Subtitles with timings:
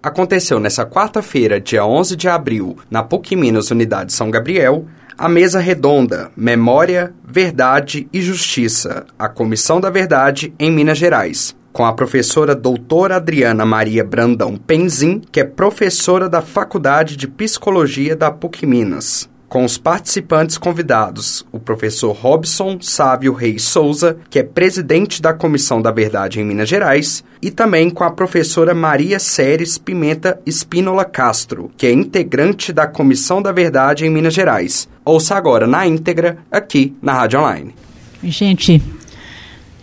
[0.00, 4.86] Aconteceu nessa quarta-feira, dia 11 de abril, na PUC Minas Unidade São Gabriel,
[5.16, 11.84] a mesa redonda Memória, Verdade e Justiça, a Comissão da Verdade em Minas Gerais, com
[11.84, 18.30] a professora doutora Adriana Maria Brandão Penzin, que é professora da Faculdade de Psicologia da
[18.30, 25.22] PUC Minas com os participantes convidados, o professor Robson Sávio Reis Souza, que é presidente
[25.22, 30.38] da Comissão da Verdade em Minas Gerais, e também com a professora Maria Séries Pimenta
[30.44, 34.88] Espínola Castro, que é integrante da Comissão da Verdade em Minas Gerais.
[35.04, 37.74] Ouça agora na íntegra aqui na Rádio Online.
[38.22, 38.82] Gente,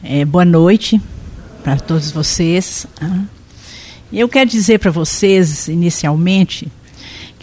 [0.03, 1.01] é, boa noite
[1.63, 2.85] para todos vocês.
[3.01, 3.23] Ah.
[4.13, 6.71] Eu quero dizer para vocês, inicialmente,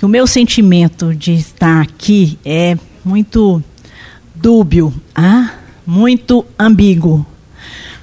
[0.03, 3.63] que o meu sentimento de estar aqui é muito
[4.35, 5.53] dúbio, ah?
[5.87, 7.25] muito ambíguo.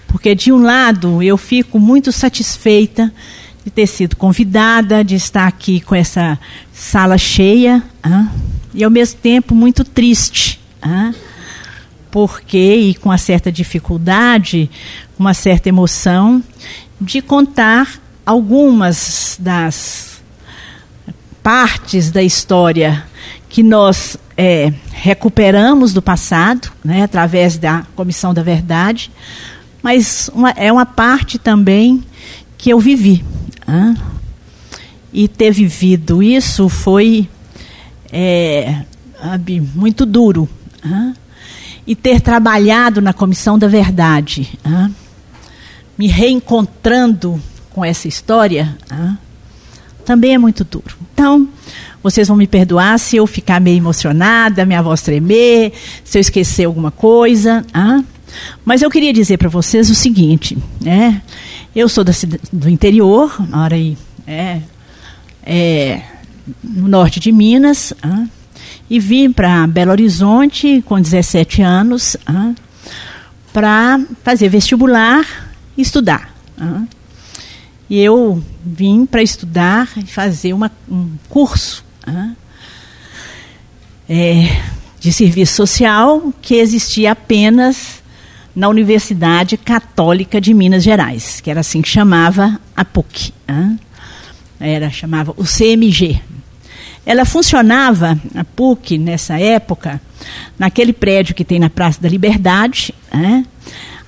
[0.08, 3.14] Porque, de um lado, eu fico muito satisfeita
[3.66, 6.40] de ter sido convidada, de estar aqui com essa
[6.72, 8.30] sala cheia, ah?
[8.74, 10.58] e ao mesmo tempo muito triste.
[10.82, 11.12] Ah?
[12.10, 14.72] Porque, e com uma certa dificuldade,
[15.20, 16.42] uma certa emoção,
[17.02, 20.09] de contar algumas das
[21.44, 23.04] partes da história
[23.50, 29.12] que nós é, recuperamos do passado, né, através da Comissão da Verdade,
[29.82, 32.04] mas uma, é uma parte também
[32.58, 33.24] que eu vivi.
[33.68, 33.98] Hein?
[35.12, 37.28] E ter vivido isso foi
[38.12, 38.84] é,
[39.76, 40.48] muito duro.
[40.86, 41.14] Hein?
[41.88, 44.60] E ter trabalhado na Comissão da Verdade,
[45.98, 48.78] me reencontrando com essa história,
[50.10, 50.98] também é muito duro.
[51.14, 51.48] Então,
[52.02, 55.72] vocês vão me perdoar se eu ficar meio emocionada, minha voz tremer,
[56.04, 57.64] se eu esquecer alguma coisa.
[57.72, 58.02] Ah?
[58.66, 61.22] Mas eu queria dizer para vocês o seguinte, né?
[61.76, 62.12] Eu sou da,
[62.52, 64.62] do interior, hora aí, é,
[65.44, 66.02] é,
[66.64, 68.26] no norte de Minas, ah?
[68.90, 72.54] e vim para Belo Horizonte com 17 anos ah?
[73.54, 75.24] para fazer vestibular
[75.78, 76.34] e estudar.
[76.60, 76.82] Ah?
[77.88, 81.84] E eu vim para estudar e fazer uma, um curso
[84.08, 84.62] é,
[85.00, 88.02] de serviço social que existia apenas
[88.56, 93.34] na Universidade Católica de Minas Gerais, que era assim que chamava a PUC.
[94.60, 96.20] Era, chamava o CMG.
[97.06, 100.02] Ela funcionava, a PUC, nessa época,
[100.58, 102.94] naquele prédio que tem na Praça da Liberdade,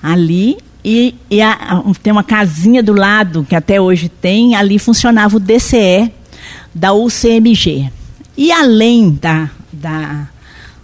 [0.02, 5.36] ali e, e a, tem uma casinha do lado, que até hoje tem, ali funcionava
[5.36, 6.12] o DCE
[6.74, 7.90] da UCMG.
[8.36, 10.28] E além da, da,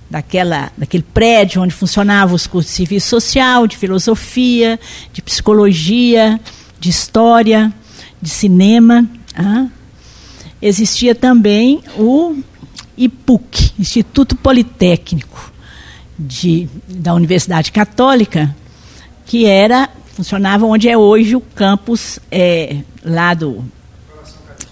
[0.09, 4.79] daquela, daquele prédio onde funcionavam os cursos de serviço social, de filosofia,
[5.13, 6.41] de psicologia,
[6.79, 7.73] de história,
[8.21, 9.05] de cinema,
[9.35, 9.67] ah,
[10.63, 12.37] existia também o
[12.97, 15.53] IPUC, Instituto Politécnico
[16.19, 18.55] de, da Universidade Católica,
[19.29, 23.65] que era funcionava onde é hoje o campus é, lá do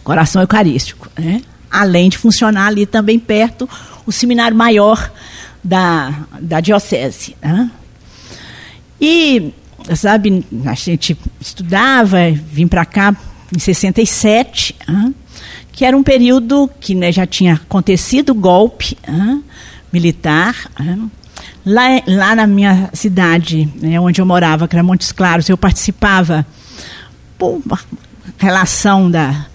[0.02, 1.40] Coração Eucarístico, né?
[1.70, 3.68] além de funcionar ali também perto
[4.04, 5.12] o seminário maior
[5.62, 7.36] da, da diocese.
[7.40, 7.70] Né?
[9.00, 9.52] E,
[9.94, 13.14] sabe, a gente estudava, vim para cá
[13.54, 15.14] em 67, né?
[15.70, 19.40] que era um período que né, já tinha acontecido o golpe né?
[19.92, 20.98] militar, né?
[21.68, 26.46] Lá, lá na minha cidade, né, onde eu morava, que era Montes Claros, eu participava
[27.36, 27.60] por
[28.38, 29.46] relação da,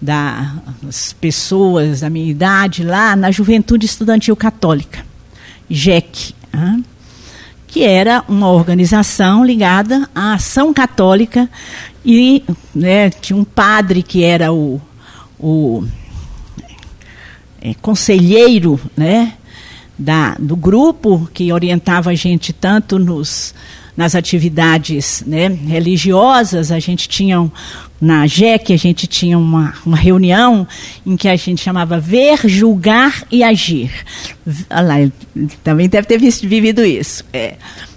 [0.00, 5.04] das pessoas da minha idade lá na Juventude Estudantil Católica,
[5.68, 6.34] JEC,
[7.66, 11.50] que era uma organização ligada à ação católica
[12.04, 12.42] e
[12.74, 14.80] né, tinha um padre que era o,
[15.38, 15.84] o
[17.60, 19.34] é, conselheiro né,
[19.98, 23.54] da, do grupo que orientava a gente tanto nos,
[23.96, 27.50] nas atividades né, religiosas, a gente tinha
[28.00, 30.66] na JEC, a gente tinha uma, uma reunião
[31.04, 33.90] em que a gente chamava Ver, Julgar e Agir.
[34.68, 34.94] Olha lá,
[35.64, 37.24] também deve ter visto, vivido isso.
[37.32, 37.54] É.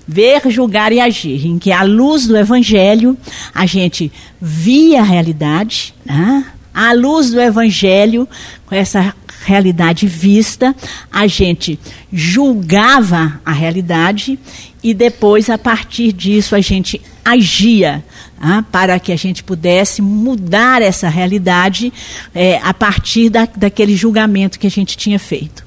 [0.07, 3.15] Ver, julgar e agir, em que, à luz do Evangelho,
[3.53, 4.11] a gente
[4.41, 6.45] via a realidade, né?
[6.73, 8.27] à luz do Evangelho,
[8.65, 9.13] com essa
[9.43, 10.75] realidade vista,
[11.11, 11.79] a gente
[12.11, 14.37] julgava a realidade
[14.83, 18.03] e depois, a partir disso, a gente agia
[18.39, 21.91] ah, para que a gente pudesse mudar essa realidade
[22.33, 25.65] é, a partir da, daquele julgamento que a gente tinha feito.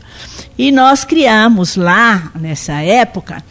[0.58, 3.42] E nós criamos lá, nessa época,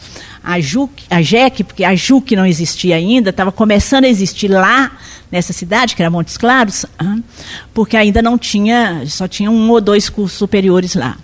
[0.42, 4.92] a, JUC, a porque a JUC não existia ainda, estava começando a existir lá
[5.32, 6.84] nessa cidade, que era Montes Claros,
[7.72, 11.16] porque ainda não tinha, só tinha um ou dois cursos superiores lá.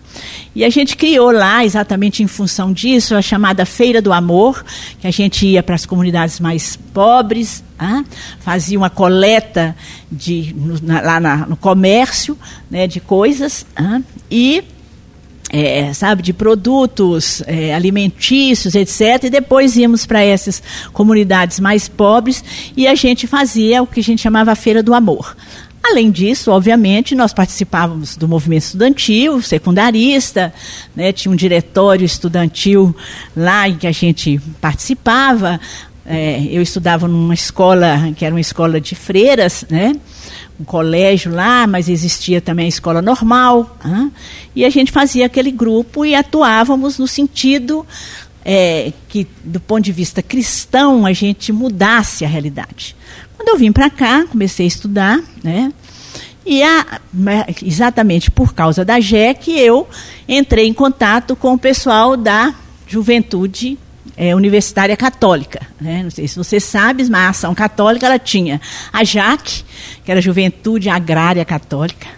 [0.54, 4.64] E a gente criou lá, exatamente em função disso, a chamada Feira do Amor,
[4.98, 7.62] que a gente ia para as comunidades mais pobres,
[8.40, 9.76] fazia uma coleta
[10.10, 12.36] de, lá no comércio
[12.70, 13.66] né, de coisas
[14.30, 14.64] e
[15.50, 19.24] é, sabe, de produtos é, alimentícios, etc.
[19.24, 20.62] E depois íamos para essas
[20.92, 22.44] comunidades mais pobres
[22.76, 25.36] e a gente fazia o que a gente chamava a Feira do Amor.
[25.82, 30.52] Além disso, obviamente, nós participávamos do movimento estudantil, secundarista,
[30.94, 32.94] né, tinha um diretório estudantil
[33.34, 35.58] lá em que a gente participava.
[36.04, 39.94] É, eu estudava numa escola que era uma escola de freiras, né?
[40.60, 43.76] Um colégio lá, mas existia também a escola normal.
[44.54, 47.86] E a gente fazia aquele grupo e atuávamos no sentido
[48.44, 52.96] é, que, do ponto de vista cristão, a gente mudasse a realidade.
[53.36, 55.72] Quando eu vim para cá, comecei a estudar, né?
[56.44, 57.00] E a,
[57.62, 59.86] exatamente por causa da JEC, eu
[60.26, 62.54] entrei em contato com o pessoal da
[62.86, 63.78] juventude
[64.18, 65.64] é, universitária católica.
[65.80, 66.02] Né?
[66.02, 68.60] Não sei se você sabe, mas a ação católica ela tinha
[68.92, 69.64] a JAC,
[70.04, 72.08] que era Juventude Agrária Católica,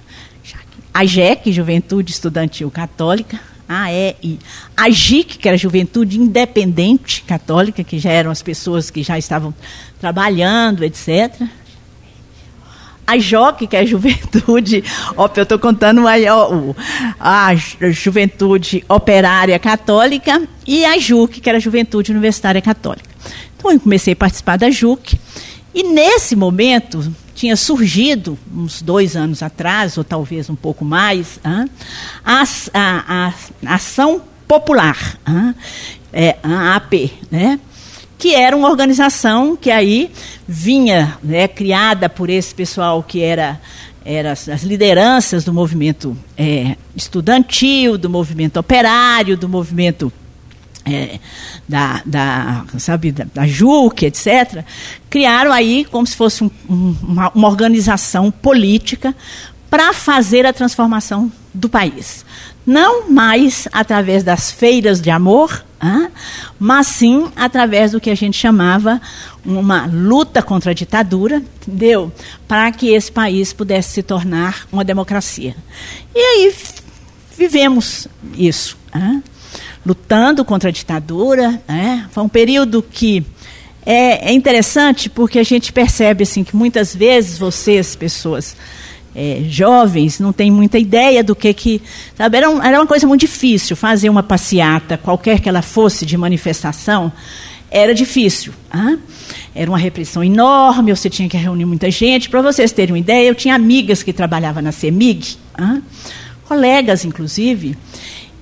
[0.93, 3.39] a JEC, Juventude Estudantil Católica,
[3.69, 4.39] a EI,
[4.77, 9.55] a JIC, que era Juventude Independente Católica, que já eram as pessoas que já estavam
[10.01, 11.41] trabalhando, etc
[13.11, 14.85] a JOC, que é a Juventude,
[15.37, 16.13] eu estou contando a,
[17.19, 17.55] a,
[17.91, 23.11] Juventude Operária Católica, e a JUC, que era a Juventude Universitária Católica.
[23.57, 25.19] Então eu comecei a participar da JUC,
[25.75, 31.65] e nesse momento tinha surgido, uns dois anos atrás, ou talvez um pouco mais, a,
[32.25, 33.35] a, a,
[33.67, 35.19] a Ação Popular,
[36.13, 37.59] é, a AP, né?
[38.21, 40.11] Que era uma organização que aí
[40.47, 43.59] vinha, né, criada por esse pessoal que era,
[44.05, 50.13] era as lideranças do movimento é, estudantil, do movimento operário, do movimento
[50.85, 51.19] é,
[51.67, 54.65] da, da, sabe, da, da JUC, etc.,
[55.09, 59.17] criaram aí como se fosse um, um, uma, uma organização política
[59.71, 62.27] para fazer a transformação do país.
[62.67, 65.65] Não mais através das feiras de amor,
[66.59, 69.01] mas sim através do que a gente chamava
[69.45, 72.13] uma luta contra a ditadura, entendeu?
[72.47, 75.57] Para que esse país pudesse se tornar uma democracia.
[76.15, 76.55] E aí
[77.37, 78.07] vivemos
[78.37, 78.77] isso,
[79.85, 81.63] lutando contra a ditadura.
[82.11, 83.25] Foi um período que
[83.85, 88.55] é, é interessante porque a gente percebe assim que muitas vezes vocês, pessoas
[89.15, 91.83] é, jovens não têm muita ideia do que que
[92.17, 96.07] sabe era, um, era uma coisa muito difícil fazer uma passeata qualquer que ela fosse
[96.07, 97.13] de manifestação
[97.71, 98.97] era difícil ah?
[99.55, 103.27] era uma repressão enorme você tinha que reunir muita gente para vocês terem uma ideia
[103.27, 105.79] eu tinha amigas que trabalhavam na Semig ah?
[106.45, 107.77] colegas inclusive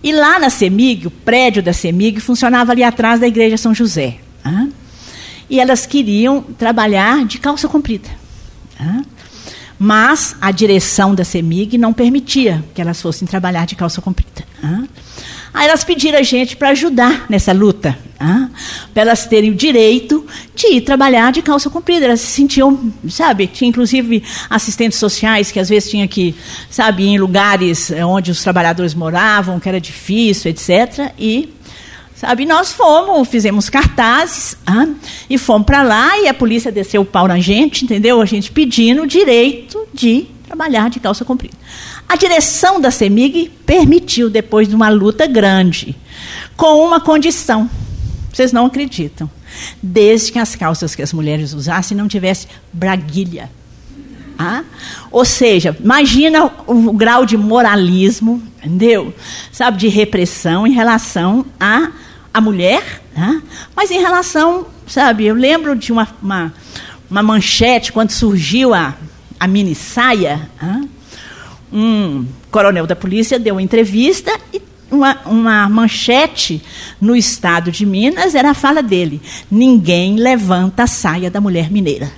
[0.03, 4.17] e lá na Semig o prédio da Semig funcionava ali atrás da igreja São José
[4.45, 4.67] ah?
[5.49, 8.11] e elas queriam trabalhar de calça comprida
[9.79, 14.45] mas a direção da CEMIG não permitia que elas fossem trabalhar de calça comprida.
[15.53, 17.97] Aí elas pediram a gente para ajudar nessa luta,
[18.93, 22.05] para elas terem o direito de ir trabalhar de calça comprida.
[22.05, 26.35] Elas se sentiam, sabe, tinha inclusive assistentes sociais que às vezes tinha que,
[26.71, 31.13] sabe, ir em lugares eh, onde os trabalhadores moravam, que era difícil, etc.
[31.19, 31.49] E
[32.19, 34.89] Sabe, nós fomos, fizemos cartazes ah,
[35.31, 38.21] e fomos para lá e a polícia desceu o pau na gente, entendeu?
[38.21, 41.57] A gente pedindo o direito de trabalhar de calça comprida.
[42.09, 45.95] A direção da CEMIG permitiu, depois de uma luta grande,
[46.57, 47.71] com uma condição.
[48.33, 49.31] Vocês não acreditam.
[49.81, 53.49] Desde que as calças que as mulheres usassem não tivessem braguilha.
[54.37, 54.65] Ah?
[55.13, 59.15] Ou seja, imagina o, grau de moralismo, entendeu?
[59.53, 61.93] Sabe, de repressão em relação a
[62.33, 63.43] a mulher, né?
[63.75, 66.53] mas em relação, sabe, eu lembro de uma, uma,
[67.11, 68.95] uma manchete quando surgiu a,
[69.39, 70.89] a mini saia, né?
[71.73, 76.63] um coronel da polícia deu uma entrevista e uma, uma, manchete
[77.01, 79.21] no estado de Minas era a fala dele:
[79.51, 82.11] ninguém levanta a saia da mulher mineira.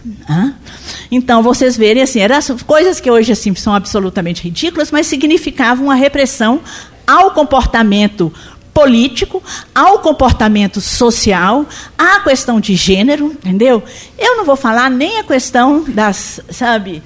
[1.10, 5.96] Então vocês verem assim, eram coisas que hoje assim são absolutamente ridículas, mas significavam uma
[5.96, 6.60] repressão
[7.06, 8.32] ao comportamento
[8.72, 9.42] político,
[9.74, 11.66] ao comportamento social,
[11.98, 13.82] à questão de gênero, entendeu?
[14.18, 17.02] Eu não vou falar nem a questão das, sabe,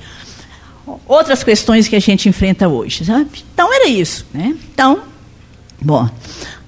[1.06, 3.44] outras questões que a gente enfrenta hoje, sabe?
[3.52, 4.54] Então era isso, né?
[4.72, 5.02] Então,
[5.80, 6.08] bom,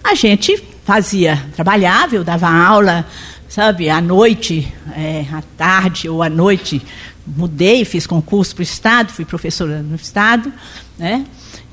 [0.02, 3.06] a gente fazia, trabalhava, eu dava aula,
[3.48, 6.80] sabe, à noite, é, à tarde ou à noite,
[7.26, 10.52] mudei, fiz concurso para o Estado, fui professora no Estado,
[10.98, 11.26] né?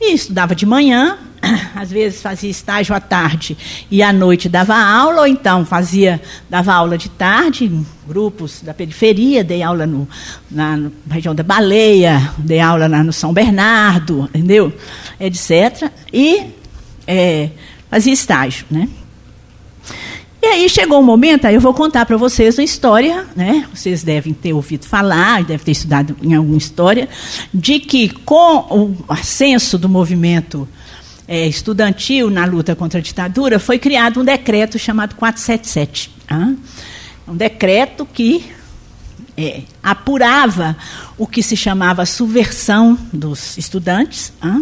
[0.06, 1.18] E estudava de manhã,
[1.74, 3.58] às vezes fazia estágio à tarde
[3.90, 8.74] e à noite dava aula, ou então fazia, dava aula de tarde, em grupos da
[8.74, 10.06] periferia, dei aula no,
[10.52, 14.74] na, na região da Baleia, dei aula no São Bernardo, entendeu?
[15.18, 15.90] Etc.
[16.12, 16.48] E
[17.08, 17.52] é,
[17.90, 18.90] fazia estágio, né?
[20.44, 23.66] E aí chegou um momento, aí eu vou contar para vocês uma história, né?
[23.74, 27.08] Vocês devem ter ouvido falar, devem ter estudado em alguma história,
[27.54, 30.68] de que com o ascenso do movimento
[31.30, 36.12] é, estudantil na luta contra a ditadura, foi criado um decreto chamado 477.
[36.28, 36.54] Tá?
[37.26, 38.44] Um decreto que
[39.38, 40.76] é, apurava
[41.18, 44.32] o que se chamava subversão dos estudantes.
[44.40, 44.62] Tá?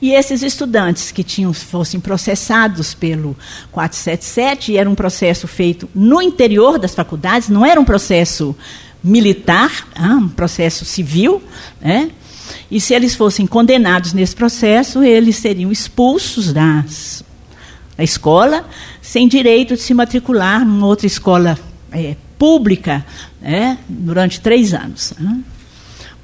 [0.00, 3.36] E esses estudantes que tinham, fossem processados pelo
[3.72, 8.54] 477, e era um processo feito no interior das faculdades, não era um processo
[9.02, 11.42] militar, ah, um processo civil,
[11.80, 12.10] né?
[12.70, 17.24] E se eles fossem condenados nesse processo, eles seriam expulsos das,
[17.96, 18.66] da escola,
[19.00, 21.58] sem direito de se matricular numa outra escola
[21.92, 23.04] é, pública
[23.40, 25.14] né, durante três anos.
[25.18, 25.40] Né?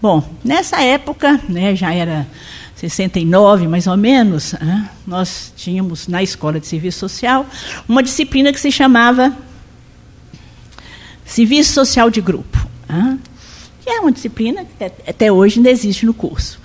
[0.00, 2.26] Bom, nessa época, né, já era
[2.74, 7.46] 69, mais ou menos, né, nós tínhamos na Escola de Serviço Social
[7.88, 9.36] uma disciplina que se chamava
[11.24, 13.18] Serviço Social de Grupo, né,
[13.82, 16.58] que é uma disciplina que até hoje ainda existe no curso.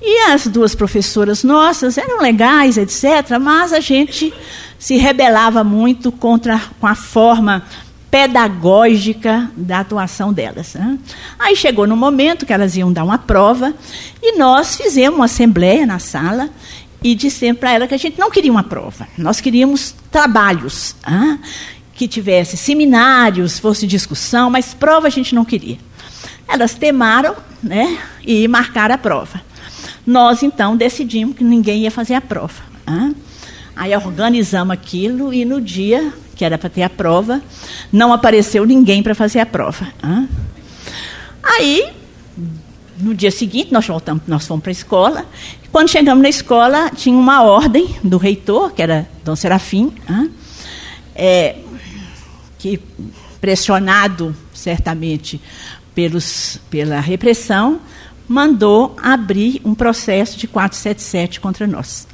[0.00, 4.32] E as duas professoras nossas eram legais, etc., mas a gente
[4.78, 7.64] se rebelava muito contra com a forma
[8.10, 10.74] pedagógica da atuação delas.
[10.74, 10.98] Né?
[11.38, 13.74] Aí chegou no momento que elas iam dar uma prova
[14.22, 16.48] e nós fizemos uma assembleia na sala
[17.02, 21.38] e dissemos para ela que a gente não queria uma prova, nós queríamos trabalhos, né?
[21.94, 25.76] que tivesse seminários, fosse discussão, mas prova a gente não queria.
[26.46, 29.42] Elas temaram né, e marcaram a prova.
[30.06, 32.62] Nós, então, decidimos que ninguém ia fazer a prova.
[32.86, 33.14] Né?
[33.74, 37.42] Aí organizamos aquilo e no dia que era para ter a prova,
[37.92, 39.88] não apareceu ninguém para fazer a prova.
[41.42, 41.92] Aí,
[42.96, 45.26] no dia seguinte, nós voltamos, nós fomos para a escola.
[45.72, 49.92] Quando chegamos na escola, tinha uma ordem do reitor, que era Dom Serafim,
[51.12, 51.56] é,
[52.56, 52.80] que,
[53.40, 55.40] pressionado certamente
[55.92, 57.80] pelos, pela repressão,
[58.28, 62.06] mandou abrir um processo de 477 contra nós.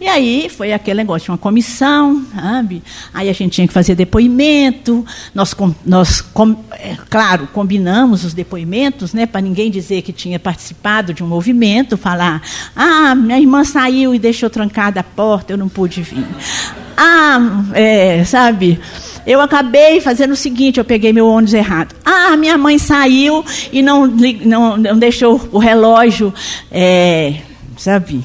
[0.00, 2.82] E aí foi aquele negócio, tinha uma comissão, sabe?
[3.12, 5.04] Aí a gente tinha que fazer depoimento.
[5.34, 11.12] Nós, nós com, é, claro, combinamos os depoimentos, né, para ninguém dizer que tinha participado
[11.12, 12.40] de um movimento, falar:
[12.76, 16.24] ah, minha irmã saiu e deixou trancada a porta, eu não pude vir.
[16.96, 18.78] Ah, é, sabe?
[19.26, 21.94] Eu acabei fazendo o seguinte, eu peguei meu ônibus errado.
[22.04, 26.32] Ah, minha mãe saiu e não, não, não deixou o relógio,
[26.70, 27.40] é,
[27.76, 28.24] sabe?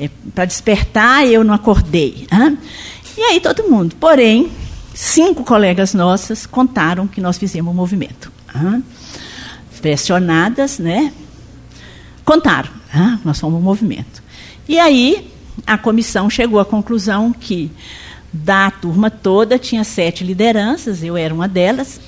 [0.00, 2.26] É, para despertar, eu não acordei.
[2.32, 2.58] Hein?
[3.16, 3.94] E aí todo mundo.
[4.00, 4.50] Porém,
[4.94, 8.32] cinco colegas nossas contaram que nós fizemos um movimento.
[8.54, 8.82] Hein?
[9.80, 11.12] Pressionadas, né?
[12.24, 12.70] Contaram.
[12.94, 13.20] Hein?
[13.24, 14.22] Nós fomos um movimento.
[14.66, 15.30] E aí
[15.66, 17.70] a comissão chegou à conclusão que
[18.32, 22.00] da turma toda tinha sete lideranças, eu era uma delas,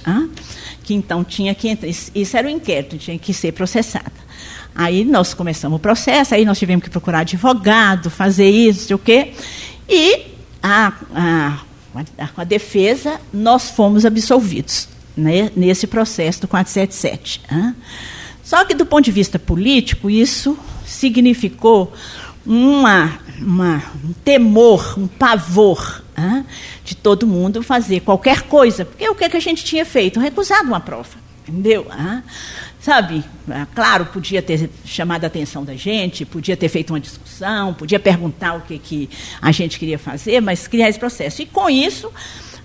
[0.84, 1.88] que então tinha que entrar.
[1.88, 4.12] Isso era o inquérito, tinha que ser processada.
[4.74, 8.96] Aí nós começamos o processo, aí nós tivemos que procurar advogado, fazer isso, não sei
[8.96, 9.32] o quê.
[9.88, 10.26] E
[10.62, 11.58] a, a,
[12.36, 17.42] a, defesa, nós fomos absolvidos né, nesse processo do 477.
[17.50, 17.74] Hein?
[18.42, 21.92] Só que, do ponto de vista político, isso significou
[22.44, 26.02] uma, uma, um temor, um pavor
[26.84, 28.84] de todo mundo fazer qualquer coisa.
[28.84, 30.20] Porque o que, é que a gente tinha feito?
[30.20, 31.10] Recusado uma prova.
[31.46, 31.86] Entendeu?
[32.82, 37.72] Sabe, é, claro, podia ter chamado a atenção da gente, podia ter feito uma discussão,
[37.72, 39.08] podia perguntar o que, que
[39.40, 41.42] a gente queria fazer, mas criar esse processo.
[41.42, 42.10] E com isso,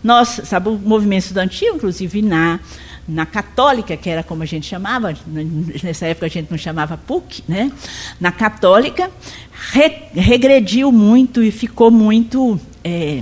[0.03, 2.59] nós, sabe, o movimento estudantil, inclusive na,
[3.07, 5.15] na católica, que era como a gente chamava,
[5.83, 7.71] nessa época a gente não chamava PUC, né?
[8.19, 9.11] na católica,
[9.71, 12.59] re, regrediu muito e ficou muito.
[12.83, 13.21] É,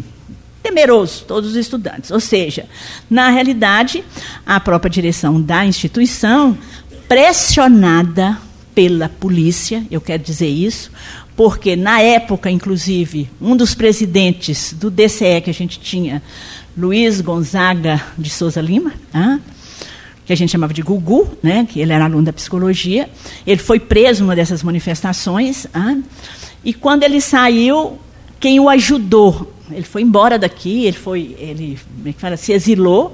[0.65, 2.09] temeroso, todos os estudantes.
[2.09, 2.65] Ou seja,
[3.07, 4.03] na realidade,
[4.43, 6.57] a própria direção da instituição
[7.07, 8.38] pressionada
[8.74, 10.91] pela polícia, eu quero dizer isso,
[11.35, 16.21] porque na época, inclusive, um dos presidentes do DCE que a gente tinha,
[16.77, 18.93] Luiz Gonzaga de Souza Lima,
[20.25, 23.09] que a gente chamava de Gugu, né, que ele era aluno da psicologia,
[23.45, 25.67] ele foi preso numa dessas manifestações,
[26.63, 27.97] e quando ele saiu,
[28.39, 32.51] quem o ajudou, ele foi embora daqui, ele foi, ele, como é que fala, se
[32.51, 33.13] exilou,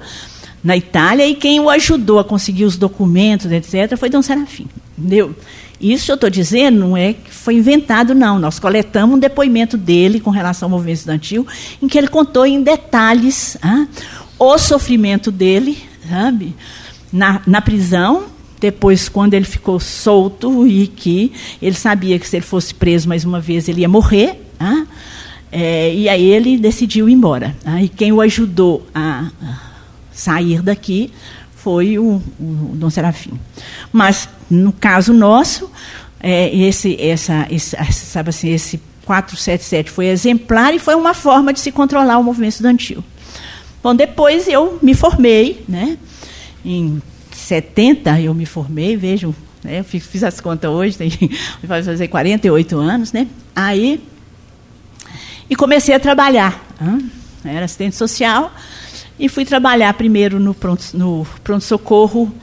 [0.62, 4.66] na Itália, e quem o ajudou a conseguir os documentos, etc., foi Dom Serafim.
[4.96, 5.34] Entendeu?
[5.80, 8.38] Isso eu estou dizendo não é que foi inventado, não.
[8.38, 11.44] Nós coletamos um depoimento dele com relação ao movimento estudantil,
[11.82, 13.86] em que ele contou em detalhes ah,
[14.38, 15.76] o sofrimento dele,
[16.08, 16.54] sabe,
[17.12, 18.26] na, na prisão,
[18.60, 23.24] depois quando ele ficou solto e que ele sabia que se ele fosse preso mais
[23.24, 24.84] uma vez ele ia morrer, ah,
[25.50, 27.56] é, e aí ele decidiu ir embora.
[27.64, 29.28] Ah, e quem o ajudou a
[30.12, 31.12] sair daqui
[31.54, 33.38] foi o, o Dom Serafim.
[33.92, 35.70] Mas, no caso nosso,
[36.20, 41.60] é, esse, essa, esse, sabe assim, esse 477 foi exemplar e foi uma forma de
[41.60, 43.04] se controlar o movimento estudantil.
[43.82, 45.98] Bom, depois eu me formei, né?
[46.64, 47.02] Em
[47.32, 51.10] 70 eu me formei, vejam, né, eu fiz, fiz as contas hoje, tem,
[51.62, 53.26] vai fazer 48 anos, né?
[53.54, 54.00] Aí,
[55.50, 56.64] e comecei a trabalhar.
[56.80, 57.10] Hein?
[57.44, 58.52] Era assistente social,
[59.22, 62.36] e fui trabalhar primeiro no pronto-socorro, pronto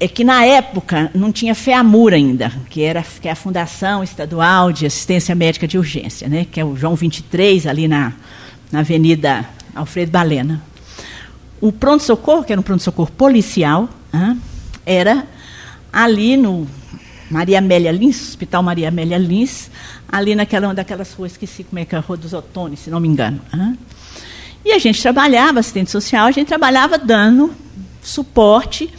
[0.00, 4.72] é que na época não tinha FEAMUR ainda, que, era, que é a Fundação Estadual
[4.72, 8.14] de Assistência Médica de Urgência, né, que é o João 23, ali na,
[8.72, 10.62] na Avenida Alfredo Balena.
[11.60, 13.90] O pronto-socorro, que era um pronto-socorro policial,
[14.86, 15.26] era
[15.92, 16.66] ali no
[17.30, 19.70] Maria Amélia Lins, Hospital Maria Amélia Lins,
[20.08, 22.88] ali naquela uma daquelas ruas, esqueci como é que é a Rua dos Otones, se
[22.88, 23.38] não me engano.
[24.66, 27.54] E a gente trabalhava, assistente social, a gente trabalhava dando
[28.02, 28.92] suporte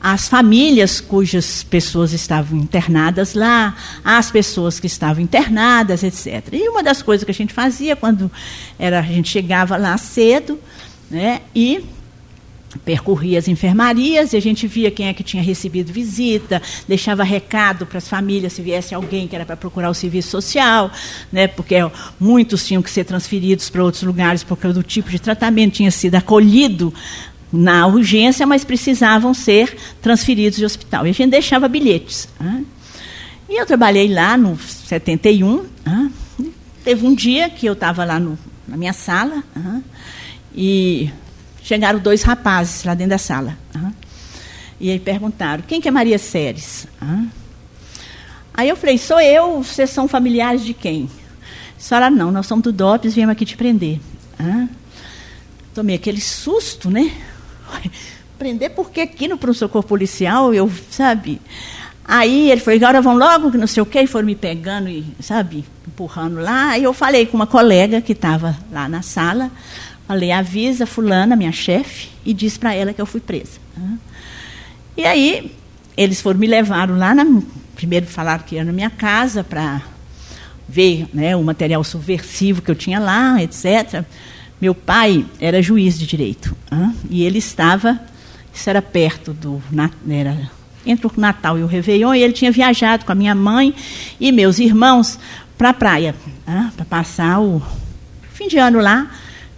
[0.00, 6.48] às famílias cujas pessoas estavam internadas lá, às pessoas que estavam internadas, etc.
[6.54, 8.32] E uma das coisas que a gente fazia quando
[8.78, 10.58] era, a gente chegava lá cedo,
[11.10, 11.84] né, e
[12.78, 17.84] percorria as enfermarias e a gente via quem é que tinha recebido visita, deixava recado
[17.84, 20.90] para as famílias se viesse alguém que era para procurar o serviço social,
[21.32, 21.76] né, porque
[22.18, 26.14] muitos tinham que ser transferidos para outros lugares porque do tipo de tratamento tinha sido
[26.14, 26.94] acolhido
[27.52, 31.06] na urgência, mas precisavam ser transferidos de hospital.
[31.06, 32.28] E a gente deixava bilhetes.
[32.38, 32.64] Né?
[33.48, 35.64] E eu trabalhei lá no 71.
[35.84, 36.10] Né?
[36.84, 39.82] Teve um dia que eu estava lá no, na minha sala né?
[40.54, 41.10] e
[41.70, 43.56] chegaram dois rapazes lá dentro da sala.
[44.80, 46.88] E aí perguntaram, quem que é Maria Séries?
[48.52, 51.08] Aí eu falei, sou eu, vocês são familiares de quem?
[51.78, 54.00] A senhora, não, nós somos do DOPS, viemos aqui te prender.
[55.72, 57.12] Tomei aquele susto, né?
[58.36, 61.40] Prender porque aqui no pronto-socorro policial, eu, sabe...
[62.02, 64.88] Aí ele falou, agora vão logo, que não sei o quê, e foram me pegando
[64.88, 66.70] e, sabe, empurrando lá.
[66.70, 69.48] Aí eu falei com uma colega que estava lá na sala,
[70.10, 73.60] Falei, avisa fulana, minha chefe, e diz para ela que eu fui presa.
[74.96, 75.54] E aí,
[75.96, 77.24] eles foram me levaram lá, na,
[77.76, 79.80] primeiro falaram que ia na minha casa para
[80.68, 84.04] ver né, o material subversivo que eu tinha lá, etc.
[84.60, 86.56] Meu pai era juiz de direito,
[87.08, 88.00] e ele estava,
[88.52, 89.62] isso era perto do,
[90.08, 90.50] era
[90.84, 93.72] entre o Natal e o Réveillon, e ele tinha viajado com a minha mãe
[94.18, 95.20] e meus irmãos
[95.56, 96.16] para a praia,
[96.74, 97.62] para passar o
[98.32, 99.08] fim de ano lá,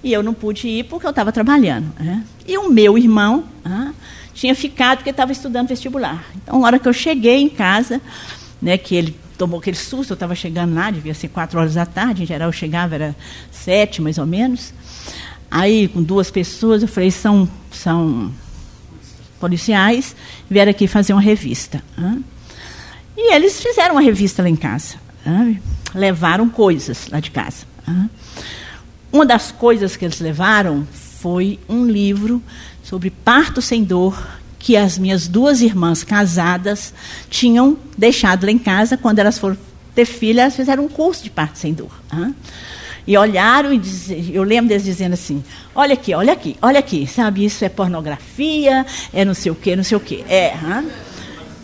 [0.02, 1.92] e eu não pude ir porque eu estava trabalhando.
[1.98, 2.24] Né?
[2.46, 3.92] E o meu irmão ah,
[4.34, 6.24] tinha ficado porque estava estudando vestibular.
[6.36, 8.00] Então, na hora que eu cheguei em casa,
[8.60, 11.86] né, que ele tomou aquele susto, eu estava chegando lá, devia ser quatro horas da
[11.86, 13.16] tarde, em geral eu chegava, era
[13.50, 14.72] sete mais ou menos.
[15.50, 18.32] Aí, com duas pessoas, eu falei, são, são
[19.38, 20.16] policiais,
[20.48, 21.82] vieram aqui fazer uma revista.
[23.16, 24.94] E eles fizeram uma revista lá em casa.
[25.94, 27.66] Levaram coisas lá de casa.
[29.12, 30.86] Uma das coisas que eles levaram
[31.20, 32.42] foi um livro
[32.82, 34.16] sobre parto sem dor
[34.58, 36.94] que as minhas duas irmãs casadas
[37.28, 39.58] tinham deixado lá em casa quando elas foram
[39.94, 41.90] ter filha, elas fizeram um curso de parto sem dor.
[43.06, 43.80] E olharam e
[44.32, 45.42] eu lembro deles dizendo assim:
[45.74, 49.74] olha aqui, olha aqui, olha aqui, sabe, isso é pornografia, é não sei o quê,
[49.74, 50.24] não sei o quê.
[50.28, 50.88] É, hein?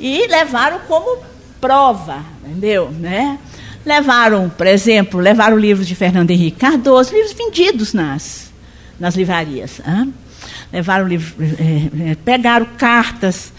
[0.01, 1.23] E levaram como
[1.61, 2.91] prova, entendeu?
[2.91, 3.39] Né?
[3.85, 8.53] Levaram, por exemplo, levaram livros de Fernando Henrique Cardoso, livros vendidos nas,
[8.99, 9.81] nas livrarias.
[10.73, 13.53] Levaram livros, é, é, pegaram cartas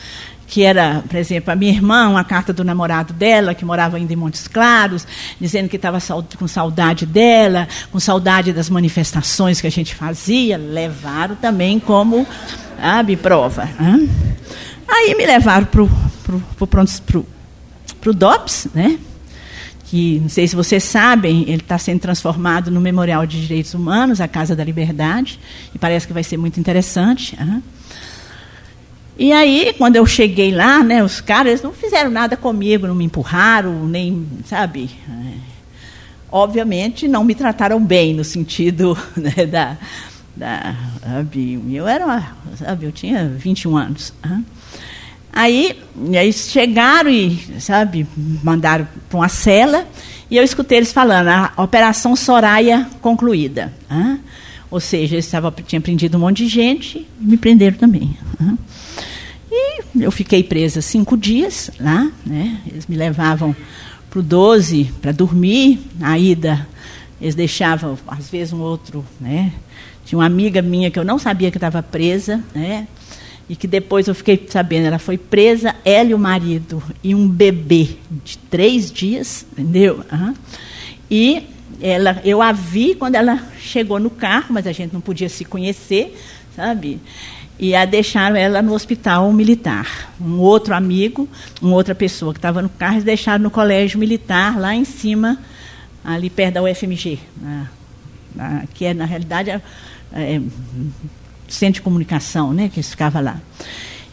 [0.45, 4.11] que era, por exemplo, a minha irmã, uma carta do namorado dela, que morava ainda
[4.11, 5.05] em Montes Claros,
[5.39, 5.99] dizendo que estava
[6.37, 12.25] com saudade dela, com saudade das manifestações que a gente fazia, levaram também como
[12.79, 13.69] sabe, prova.
[14.87, 15.83] Aí me levaram para
[18.09, 18.97] o DOPS, né?
[19.89, 24.21] Que não sei se vocês sabem, ele está sendo transformado no Memorial de Direitos Humanos,
[24.21, 25.39] a Casa da Liberdade,
[25.73, 27.35] e parece que vai ser muito interessante.
[27.41, 27.59] Uhum.
[29.17, 33.03] E aí, quando eu cheguei lá, né, os caras não fizeram nada comigo, não me
[33.03, 34.91] empurraram, nem, sabe?
[35.09, 35.33] É,
[36.31, 39.75] obviamente, não me trataram bem, no sentido né, da,
[40.35, 44.13] da, sabe, eu era sabe, eu tinha 21 anos.
[45.31, 45.79] Aí,
[46.17, 48.05] aí chegaram e, sabe,
[48.43, 49.87] mandaram para uma cela
[50.29, 53.73] e eu escutei eles falando, a Operação Soraya concluída.
[54.69, 55.31] Ou seja, eles
[55.65, 58.15] tinham prendido um monte de gente e me prenderam também.
[59.51, 62.59] E eu fiquei presa cinco dias lá, né?
[62.67, 63.55] Eles me levavam
[64.09, 65.79] para o 12 para dormir.
[65.99, 66.67] A ida,
[67.19, 69.51] eles deixavam, às vezes, um outro, né?
[70.05, 72.87] Tinha uma amiga minha que eu não sabia que estava presa, né?
[73.49, 77.27] E que depois eu fiquei sabendo, ela foi presa, ela e o marido, e um
[77.27, 77.89] bebê
[78.23, 80.05] de três dias, entendeu?
[80.11, 80.35] Uhum.
[81.09, 81.47] E
[81.81, 85.43] ela, eu a vi quando ela chegou no carro, mas a gente não podia se
[85.43, 86.15] conhecer,
[86.55, 86.99] sabe?
[87.57, 90.13] E a deixaram ela no hospital militar.
[90.21, 91.27] Um outro amigo,
[91.61, 95.39] uma outra pessoa que estava no carro, deixaram no colégio militar, lá em cima,
[96.03, 97.19] ali perto da UFMG,
[98.73, 99.61] que é, na realidade, é,
[100.13, 100.41] é,
[101.49, 103.39] centro de comunicação, né, que ficava lá.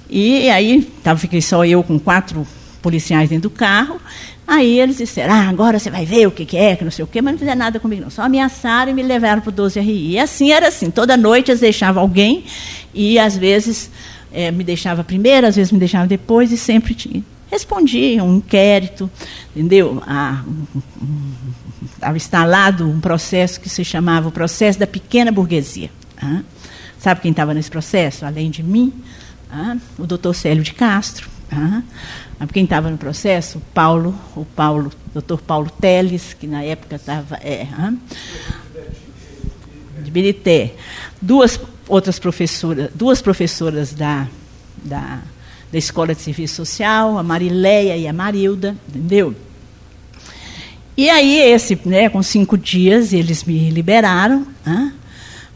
[0.09, 2.46] E aí tava, fiquei só eu com quatro
[2.81, 4.01] policiais dentro do carro.
[4.46, 7.05] Aí eles disseram, ah, agora você vai ver o que, que é, que não sei
[7.05, 8.11] o quê, mas não fizeram nada comigo, não.
[8.11, 10.11] Só ameaçaram e me levaram para o 12RI.
[10.11, 12.44] E assim era assim, toda noite eles deixavam alguém
[12.94, 13.90] e às vezes
[14.33, 17.25] é, me deixava primeiro, às vezes me deixava depois e sempre tinha.
[18.22, 19.11] Um inquérito,
[19.55, 20.03] entendeu?
[20.07, 20.42] Ah,
[21.94, 25.90] estava instalado um processo que se chamava o processo da pequena burguesia.
[26.20, 26.42] Ah.
[26.98, 28.24] Sabe quem estava nesse processo?
[28.24, 28.92] Além de mim,
[29.50, 31.28] ah, o doutor Célio de Castro.
[31.50, 31.82] Ah,
[32.52, 33.59] quem estava no processo?
[33.59, 34.46] O Paulo, o
[35.12, 37.37] doutor Paulo Teles, que na época estava.
[37.37, 37.92] É, ah,
[40.02, 40.74] de Birité.
[41.20, 44.26] Duas outras professoras, duas professoras da,
[44.85, 45.20] da,
[45.70, 49.35] da Escola de Serviço Social, a Marileia e a Marilda, entendeu?
[50.96, 54.46] E aí, esse, né, com cinco dias, eles me liberaram.
[54.64, 54.90] Ah,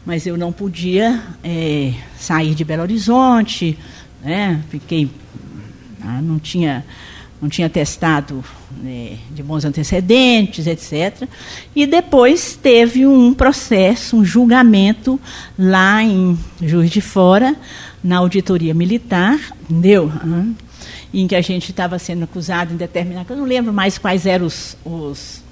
[0.05, 3.77] mas eu não podia é, sair de Belo Horizonte,
[4.23, 4.61] né?
[4.69, 5.09] Fiquei,
[6.03, 6.85] ah, não tinha,
[7.41, 8.43] não tinha testado
[8.81, 11.27] né, de bons antecedentes, etc.
[11.75, 15.19] E depois teve um processo, um julgamento
[15.57, 17.55] lá em Juiz de Fora,
[18.03, 20.11] na auditoria militar, entendeu?
[21.13, 24.47] Em que a gente estava sendo acusado em determinado, eu não lembro mais quais eram
[24.47, 25.43] os, os,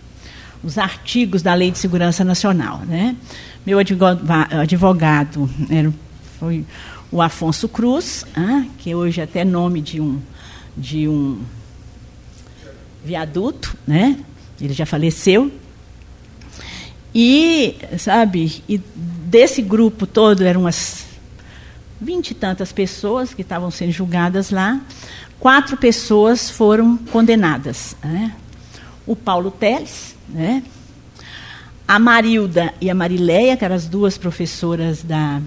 [0.64, 3.16] os artigos da Lei de Segurança Nacional, né?
[3.66, 5.94] Meu advogado era,
[6.40, 6.66] foi
[7.12, 10.20] o Afonso Cruz, ah, que hoje é até nome de um,
[10.76, 11.42] de um
[13.04, 14.18] viaduto, né?
[14.60, 15.52] Ele já faleceu.
[17.14, 21.06] E, sabe, e desse grupo todo, eram umas
[22.00, 24.80] vinte e tantas pessoas que estavam sendo julgadas lá,
[25.40, 27.96] quatro pessoas foram condenadas.
[28.04, 28.34] Né?
[29.06, 30.64] O Paulo Teles, né?
[31.90, 35.42] A Marilda e a Marileia, que eram as duas professoras da,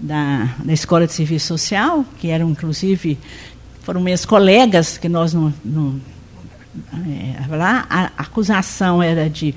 [0.00, 3.16] da, da Escola de Serviço Social, que eram, inclusive,
[3.80, 5.54] foram minhas colegas, que nós não.
[5.64, 6.00] não
[6.92, 9.54] é, lá a, acusação era de.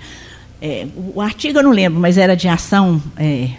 [0.61, 3.49] É, o artigo eu não lembro, mas era de ação é,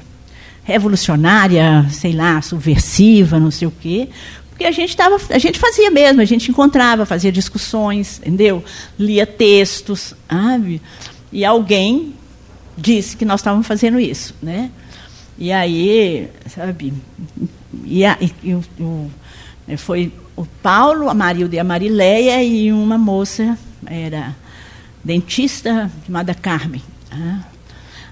[0.62, 4.10] revolucionária, sei lá, subversiva, não sei o quê.
[4.50, 8.62] Porque a gente, tava, a gente fazia mesmo, a gente encontrava, fazia discussões, entendeu?
[8.96, 10.80] Lia textos, sabe?
[11.32, 12.14] E alguém
[12.78, 14.70] disse que nós estávamos fazendo isso, né?
[15.36, 16.92] E aí, sabe,
[17.84, 19.10] e, a, e, o, o,
[19.76, 24.34] foi o Paulo, a Marilda e a Marileia e uma moça, era
[25.04, 26.82] dentista, chamada Carmen.
[27.10, 27.44] Né?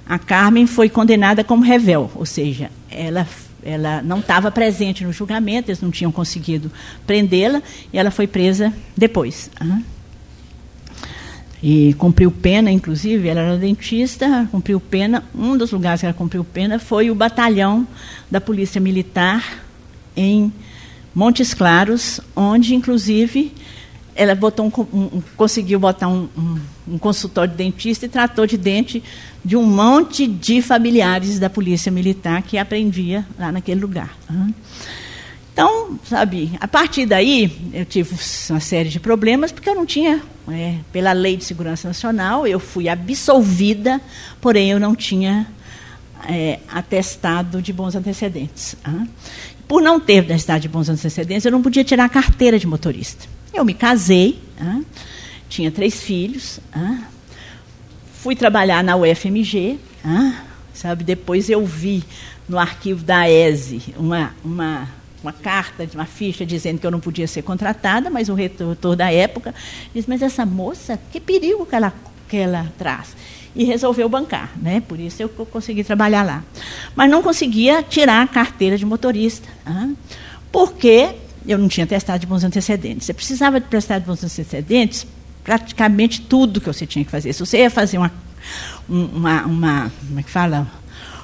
[0.09, 3.27] A Carmen foi condenada como revel, ou seja, ela,
[3.65, 6.71] ela não estava presente no julgamento, eles não tinham conseguido
[7.07, 7.61] prendê-la,
[7.93, 9.51] e ela foi presa depois.
[9.61, 9.83] Né?
[11.63, 15.25] E cumpriu pena, inclusive, ela era dentista, cumpriu pena.
[15.35, 17.87] Um dos lugares que ela cumpriu pena foi o batalhão
[18.31, 19.63] da Polícia Militar
[20.17, 20.53] em
[21.15, 23.53] Montes Claros, onde, inclusive,
[24.15, 26.29] ela botou um, um, conseguiu botar um,
[26.89, 29.03] um, consultório de dentista e tratou de dente
[29.45, 34.17] de um monte de familiares da Polícia Militar que aprendia lá naquele lugar.
[35.57, 38.15] Então, sabe, a partir daí eu tive
[38.51, 42.61] uma série de problemas porque eu não tinha, é, pela Lei de Segurança Nacional, eu
[42.61, 43.99] fui absolvida,
[44.39, 45.47] porém eu não tinha
[46.29, 48.77] é, atestado de bons antecedentes.
[48.85, 49.07] Ah.
[49.67, 53.25] Por não ter atestado de bons antecedentes, eu não podia tirar a carteira de motorista.
[53.55, 54.81] Eu me casei, ah,
[55.49, 56.99] tinha três filhos, ah,
[58.21, 59.79] fui trabalhar na UFMG,
[60.75, 62.05] sabe, depois eu vi
[62.47, 64.87] no arquivo da ESE uma, uma
[65.23, 69.13] uma carta, uma ficha dizendo que eu não podia ser contratada, mas o reitor da
[69.13, 69.55] época
[69.95, 71.93] disse, mas essa moça, que perigo que ela
[72.29, 73.17] que ela traz.
[73.55, 74.83] E resolveu bancar, né?
[74.87, 76.45] Por isso eu consegui trabalhar lá.
[76.95, 79.49] Mas não conseguia tirar a carteira de motorista,
[80.53, 81.15] porque
[81.47, 83.07] eu não tinha testado de bons antecedentes.
[83.07, 85.07] Você precisava de prestar de bons antecedentes
[85.43, 87.33] praticamente tudo que você tinha que fazer.
[87.33, 88.13] Se você ia fazer uma,
[88.89, 90.67] uma, uma como é que fala,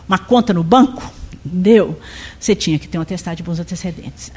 [0.08, 1.02] uma conta no banco,
[1.44, 1.98] entendeu?
[2.38, 4.32] Você tinha que ter um atestado de bons antecedentes.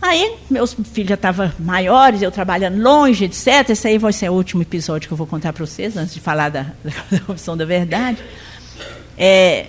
[0.00, 3.70] Aí, meus filhos já estavam maiores, eu trabalhando longe, etc.
[3.70, 6.20] Esse aí vai ser o último episódio que eu vou contar para vocês, antes de
[6.20, 8.22] falar da, da da Verdade.
[9.16, 9.68] É,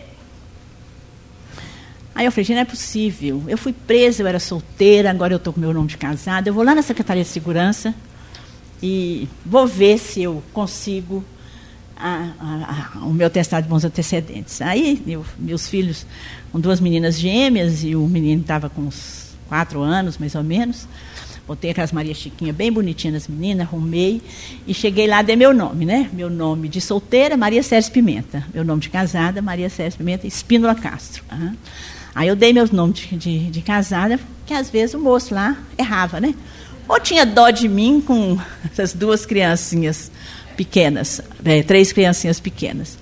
[2.13, 3.44] aí eu falei, não é possível.
[3.48, 6.50] Eu fui presa, eu era solteira, agora eu estou com meu nome de casada.
[6.50, 7.96] Eu vou lá na Secretaria de Segurança
[8.84, 11.24] e vou ver se eu consigo
[11.95, 14.62] a, a, o meu testado de bons antecedentes.
[14.62, 16.05] Aí, eu, meus filhos,
[16.51, 20.88] com duas meninas gêmeas, e o menino estava com uns quatro anos, mais ou menos.
[21.47, 24.19] Botei aquelas Maria Chiquinha bem bonitinhas as meninas, arrumei
[24.65, 26.10] e cheguei lá, dei meu nome, né?
[26.12, 28.43] Meu nome de solteira, Maria Sérgio Pimenta.
[28.51, 31.23] Meu nome de casada, Maria Sérgio Pimenta Espínola Castro.
[31.31, 31.55] Uhum.
[32.15, 35.55] Aí eu dei meu nome de, de, de, casada, que às vezes o moço lá
[35.77, 36.34] errava, né?
[36.88, 40.12] Ou tinha dó de mim com essas duas criancinhas
[40.56, 42.98] pequenas, é, três criancinhas pequenas.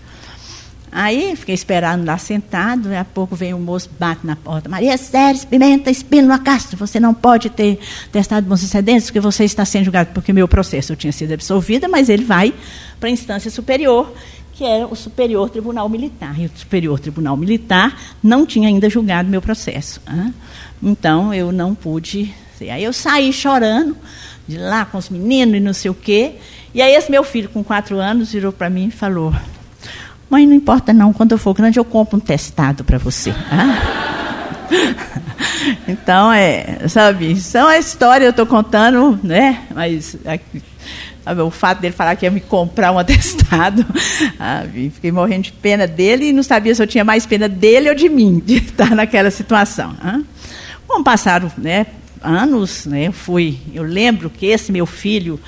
[0.96, 4.70] Aí fiquei esperando lá sentado, daqui a pouco vem o moço, bate na porta.
[4.70, 7.80] Maria Sérgio Pimenta Espínola Castro, você não pode ter
[8.12, 11.88] testado bons excedentes porque você está sendo julgado, porque meu processo eu tinha sido absolvida,
[11.88, 12.54] mas ele vai
[13.00, 14.13] para a instância superior,
[14.54, 16.39] que é o Superior Tribunal Militar.
[16.39, 20.00] E o Superior Tribunal Militar não tinha ainda julgado meu processo.
[20.82, 22.32] Então, eu não pude.
[22.62, 23.98] Aí eu saí chorando
[24.48, 26.36] de lá com os meninos e não sei o quê.
[26.74, 29.34] E aí esse meu filho, com quatro anos, virou para mim e falou,
[30.30, 33.32] Mãe, não importa não, quando eu for grande eu compro um testado para você.
[33.52, 34.64] Ah?
[35.88, 39.62] então, é, sabe, é uma história, eu estou contando, né?
[39.76, 40.18] Mas
[41.24, 43.86] sabe, o fato dele falar que ia me comprar um atestado,
[44.36, 47.90] sabe, fiquei morrendo de pena dele e não sabia se eu tinha mais pena dele
[47.90, 49.96] ou de mim, de estar naquela situação.
[50.02, 50.20] Ah?
[50.88, 51.86] Bom, passaram né,
[52.24, 55.40] anos, né, eu fui, eu lembro que esse meu filho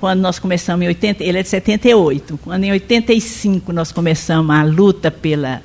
[0.00, 4.62] quando nós começamos em 80, ele é de 78, quando em 85 nós começamos a
[4.62, 5.62] luta pela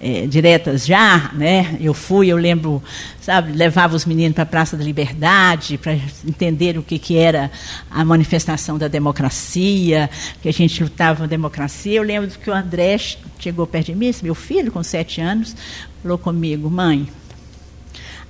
[0.00, 1.76] é, diretas já, né?
[1.78, 2.82] Eu fui, eu lembro,
[3.20, 5.92] sabe, levava os meninos para a Praça da Liberdade para
[6.26, 7.50] entender o que, que era
[7.90, 10.08] a manifestação da democracia,
[10.40, 11.96] que a gente lutava a democracia.
[11.96, 12.96] Eu lembro que o André
[13.38, 15.54] chegou perto de mim, meu filho com sete anos,
[16.02, 17.06] falou comigo, mãe,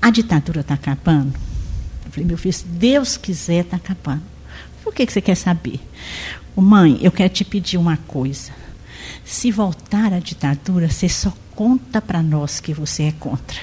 [0.03, 1.33] a ditadura está acabando.
[2.05, 4.38] Eu falei, meu filho, se Deus quiser, está acabando.
[4.88, 5.81] O que, que você quer saber?
[6.57, 8.51] Mãe, eu quero te pedir uma coisa.
[9.24, 13.59] Se voltar à ditadura, você só conta para nós que você é contra.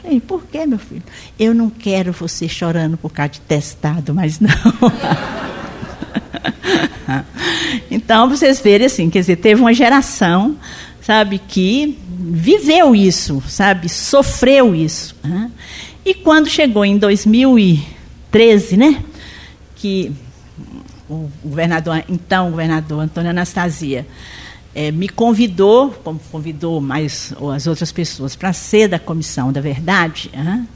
[0.00, 1.02] Falei, por que, meu filho?
[1.38, 4.50] Eu não quero você chorando por causa de testado, mas não.
[7.90, 10.56] então, vocês verem assim, quer dizer, teve uma geração,
[11.02, 15.16] sabe, que viveu isso, sabe, sofreu isso.
[15.22, 15.50] Né?
[16.04, 19.02] E quando chegou em 2013, né?
[19.74, 20.12] Que
[21.08, 24.06] o governador, então governador Antônio Anastasia,
[24.74, 30.30] é, me convidou, como convidou mais as outras pessoas, para ser da comissão da verdade.
[30.34, 30.68] Hein?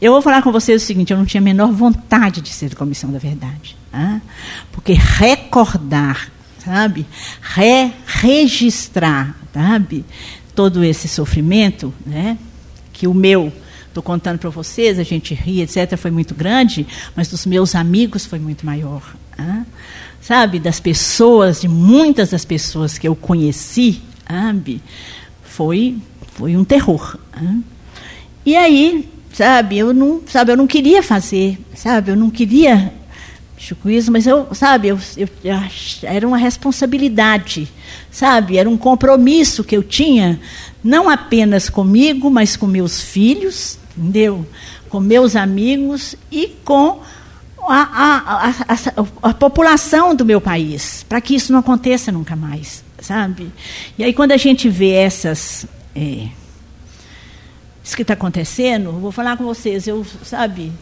[0.00, 2.70] Eu vou falar com vocês o seguinte: eu não tinha a menor vontade de ser
[2.70, 3.76] da comissão da verdade.
[3.92, 4.22] Hein?
[4.70, 6.30] Porque recordar,
[6.64, 7.04] sabe?
[7.40, 10.04] Re registrar, sabe?
[10.54, 12.38] Todo esse sofrimento, né?
[12.92, 13.52] Que o meu
[13.92, 18.24] Estou contando para vocês, a gente ri, etc., foi muito grande, mas dos meus amigos
[18.24, 19.02] foi muito maior.
[20.22, 24.80] Sabe, das pessoas, de muitas das pessoas que eu conheci, sabe,
[25.42, 25.98] foi,
[26.34, 27.18] foi um terror.
[28.46, 32.94] E aí, sabe, eu não, sabe, eu não queria fazer, sabe, eu não queria
[33.86, 35.28] isso, mas eu, sabe, eu, eu,
[36.02, 37.68] era uma responsabilidade,
[38.10, 40.40] sabe, era um compromisso que eu tinha,
[40.82, 44.46] não apenas comigo, mas com meus filhos, entendeu?
[44.88, 47.00] Com meus amigos e com
[47.60, 52.84] a, a, a, a população do meu país, para que isso não aconteça nunca mais,
[53.00, 53.52] sabe?
[53.96, 56.28] E aí quando a gente vê essas é,
[57.84, 60.72] isso que está acontecendo, vou falar com vocês, eu sabe,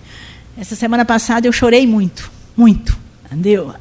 [0.56, 3.74] essa semana passada eu chorei muito, muito, entendeu?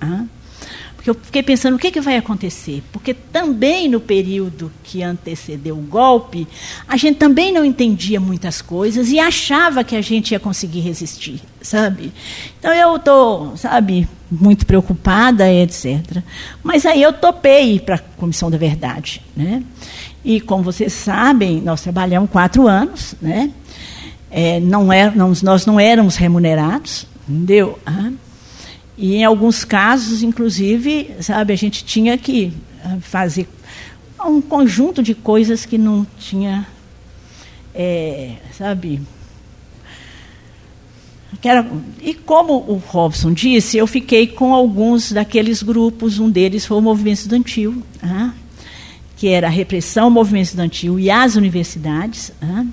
[1.00, 2.84] Porque eu fiquei pensando o que, que vai acontecer.
[2.92, 6.46] Porque também no período que antecedeu o golpe,
[6.86, 11.42] a gente também não entendia muitas coisas e achava que a gente ia conseguir resistir,
[11.62, 12.12] sabe?
[12.60, 16.22] Então eu estou, sabe, muito preocupada, etc.
[16.62, 19.22] Mas aí eu topei para a Comissão da Verdade.
[19.34, 19.64] Né?
[20.26, 23.50] E como vocês sabem, nós trabalhamos quatro anos, né?
[24.30, 27.80] É, não é, não, nós não éramos remunerados, entendeu?
[27.86, 28.12] Ah,
[29.02, 32.52] E em alguns casos, inclusive, sabe, a gente tinha que
[32.84, 33.48] ah, fazer
[34.26, 36.68] um conjunto de coisas que não tinha,
[37.74, 39.02] é, sabe,
[41.42, 41.66] era,
[42.02, 46.82] e como o Robson disse, eu fiquei com alguns daqueles grupos, um deles foi o
[46.82, 48.34] movimento estudantil, ah,
[49.16, 52.34] que era a repressão ao movimento estudantil e as universidades.
[52.42, 52.66] Ah.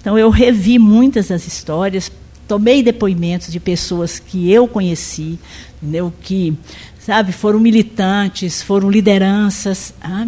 [0.00, 2.10] Então eu revi muitas das histórias,
[2.48, 5.38] tomei depoimentos de pessoas que eu conheci,
[5.86, 6.12] entendeu?
[6.20, 6.56] que
[6.98, 9.94] sabe, foram militantes, foram lideranças.
[10.02, 10.26] Ah.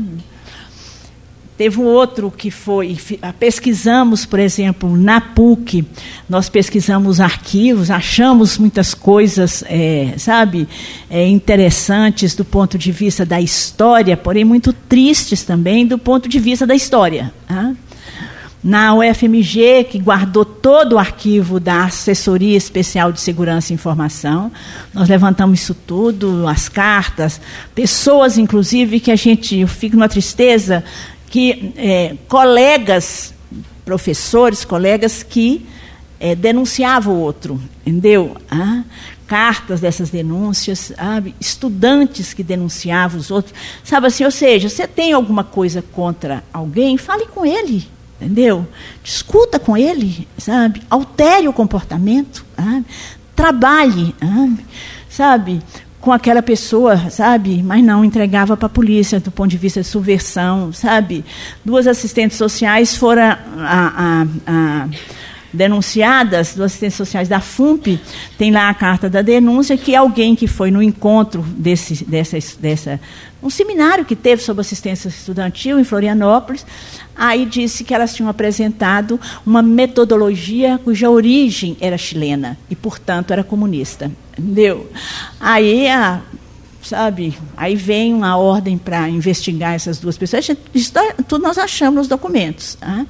[1.57, 5.85] Teve um outro que foi, ah, pesquisamos, por exemplo, na PUC,
[6.29, 10.68] nós pesquisamos arquivos, achamos muitas coisas, é, sabe,
[11.11, 16.38] é, interessantes do ponto de vista da história, porém muito tristes também do ponto de
[16.38, 17.33] vista da história.
[18.68, 24.52] Na UFMG, que guardou todo o arquivo da Assessoria Especial de Segurança e Informação,
[24.92, 27.40] nós levantamos isso tudo, as cartas,
[27.74, 30.85] pessoas, inclusive, que a gente, eu fico numa tristeza,
[31.31, 33.33] que é, colegas,
[33.87, 35.64] professores, colegas que
[36.20, 38.37] é, denunciavam o outro, entendeu?
[38.50, 38.83] Ah,
[39.26, 41.35] cartas dessas denúncias, sabe?
[41.40, 46.98] estudantes que denunciavam os outros, sabe assim, ou seja, você tem alguma coisa contra alguém,
[46.98, 47.88] fale com ele,
[48.20, 48.66] entendeu?
[49.02, 50.83] Discuta com ele, sabe?
[50.90, 52.85] Altere o comportamento, sabe?
[53.35, 54.14] trabalhe,
[55.09, 55.62] sabe?
[56.00, 57.62] com aquela pessoa, sabe?
[57.62, 61.24] Mas não entregava para a polícia do ponto de vista de subversão, sabe?
[61.64, 64.88] Duas assistentes sociais foram a, a, a,
[65.53, 68.01] denunciadas, duas assistentes sociais da FUMP,
[68.37, 73.01] tem lá a carta da denúncia que alguém que foi no encontro desse, dessa, dessa
[73.43, 76.67] um seminário que teve sobre assistência estudantil em Florianópolis,
[77.15, 83.45] aí disse que elas tinham apresentado uma metodologia cuja origem era chilena e, portanto, era
[83.45, 84.11] comunista.
[84.37, 84.91] Entendeu?
[85.41, 86.21] Aí a
[86.83, 87.37] sabe?
[87.57, 90.49] Aí vem uma ordem para investigar essas duas pessoas.
[90.75, 90.93] Isso
[91.27, 92.77] tudo nós achamos nos documentos.
[92.77, 93.05] Tá?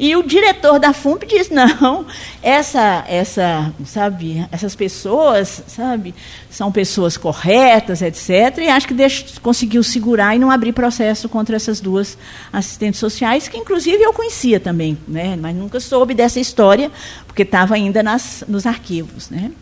[0.00, 2.06] E o diretor da FUMP diz: não,
[2.42, 6.14] essa, essa, sabe, essas pessoas, sabe,
[6.48, 8.56] são pessoas corretas, etc.
[8.62, 12.16] E acho que deixa, conseguiu segurar e não abrir processo contra essas duas
[12.50, 15.36] assistentes sociais, que inclusive eu conhecia também, né?
[15.36, 16.90] mas nunca soube dessa história,
[17.26, 19.28] porque estava ainda nas, nos arquivos.
[19.28, 19.52] Né?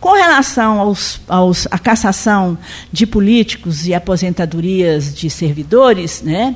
[0.00, 2.56] Com relação aos, aos, à cassação
[2.92, 6.54] de políticos e aposentadorias de servidores, né?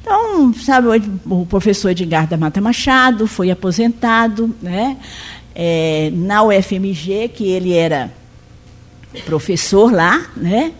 [0.00, 0.88] então, sabe,
[1.26, 4.98] o professor Edgar da Mata Machado foi aposentado né?
[5.54, 8.10] É, na UFMG, que ele era
[9.24, 10.72] professor lá, né?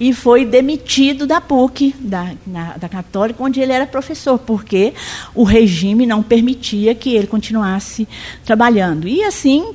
[0.00, 4.94] E foi demitido da PUC, da, na, da Católica, onde ele era professor, porque
[5.34, 8.08] o regime não permitia que ele continuasse
[8.42, 9.06] trabalhando.
[9.06, 9.74] E assim,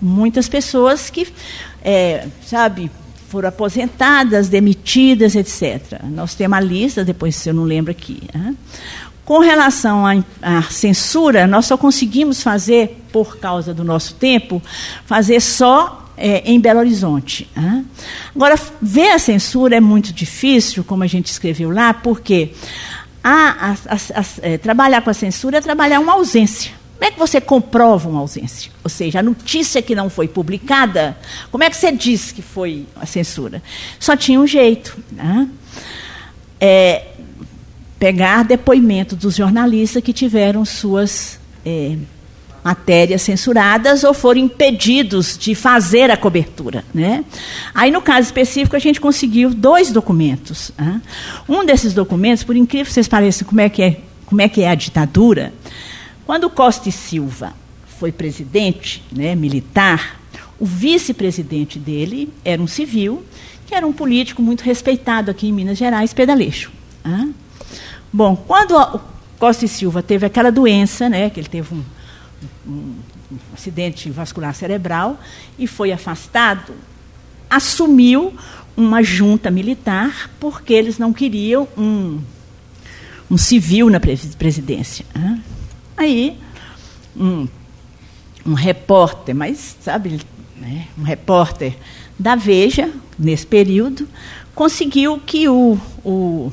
[0.00, 1.26] muitas pessoas que,
[1.82, 2.88] é, sabe,
[3.28, 6.00] foram aposentadas, demitidas, etc.
[6.04, 8.22] Nós temos a lista, depois se eu não lembro aqui.
[8.32, 8.54] Né?
[9.24, 14.62] Com relação à, à, censura, nós só conseguimos fazer, por causa do nosso tempo,
[15.06, 17.48] fazer só é, em Belo Horizonte.
[17.56, 17.84] Né?
[18.36, 22.52] Agora, ver a censura é muito difícil, como a gente escreveu lá, porque
[23.24, 26.72] a, a, a, é, trabalhar com a censura é trabalhar uma ausência.
[26.94, 28.70] Como é que você comprova uma ausência?
[28.84, 31.16] Ou seja, a notícia que não foi publicada,
[31.50, 33.62] como é que você diz que foi a censura?
[33.98, 34.98] Só tinha um jeito.
[35.10, 35.48] Né?
[36.60, 37.06] É,
[37.98, 41.96] pegar depoimento dos jornalistas que tiveram suas é,
[42.62, 46.84] matérias censuradas ou foram impedidos de fazer a cobertura.
[46.92, 47.24] Né?
[47.74, 50.70] Aí, no caso específico, a gente conseguiu dois documentos.
[50.76, 51.00] Né?
[51.48, 54.62] Um desses documentos, por incrível que vocês pareçam, como é que é, como é, que
[54.62, 55.52] é a ditadura,
[56.26, 57.52] quando Costa e Silva
[57.98, 60.20] foi presidente né, militar,
[60.58, 63.24] o vice-presidente dele era um civil,
[63.66, 66.70] que era um político muito respeitado aqui em Minas Gerais, Pedaleixo.
[67.04, 67.30] Né?
[68.12, 69.00] Bom, quando
[69.38, 71.82] Costa e Silva teve aquela doença, né, que ele teve um
[72.66, 72.94] um,
[73.54, 75.20] acidente vascular cerebral
[75.58, 76.74] e foi afastado,
[77.48, 78.34] assumiu
[78.76, 82.20] uma junta militar porque eles não queriam um,
[83.30, 85.04] um civil na presidência.
[85.14, 85.40] Né?
[85.96, 86.38] Aí,
[87.16, 87.46] um,
[88.46, 90.20] um repórter, mas sabe,
[90.56, 91.76] né, um repórter
[92.18, 94.08] da Veja, nesse período,
[94.54, 96.52] conseguiu que o, o,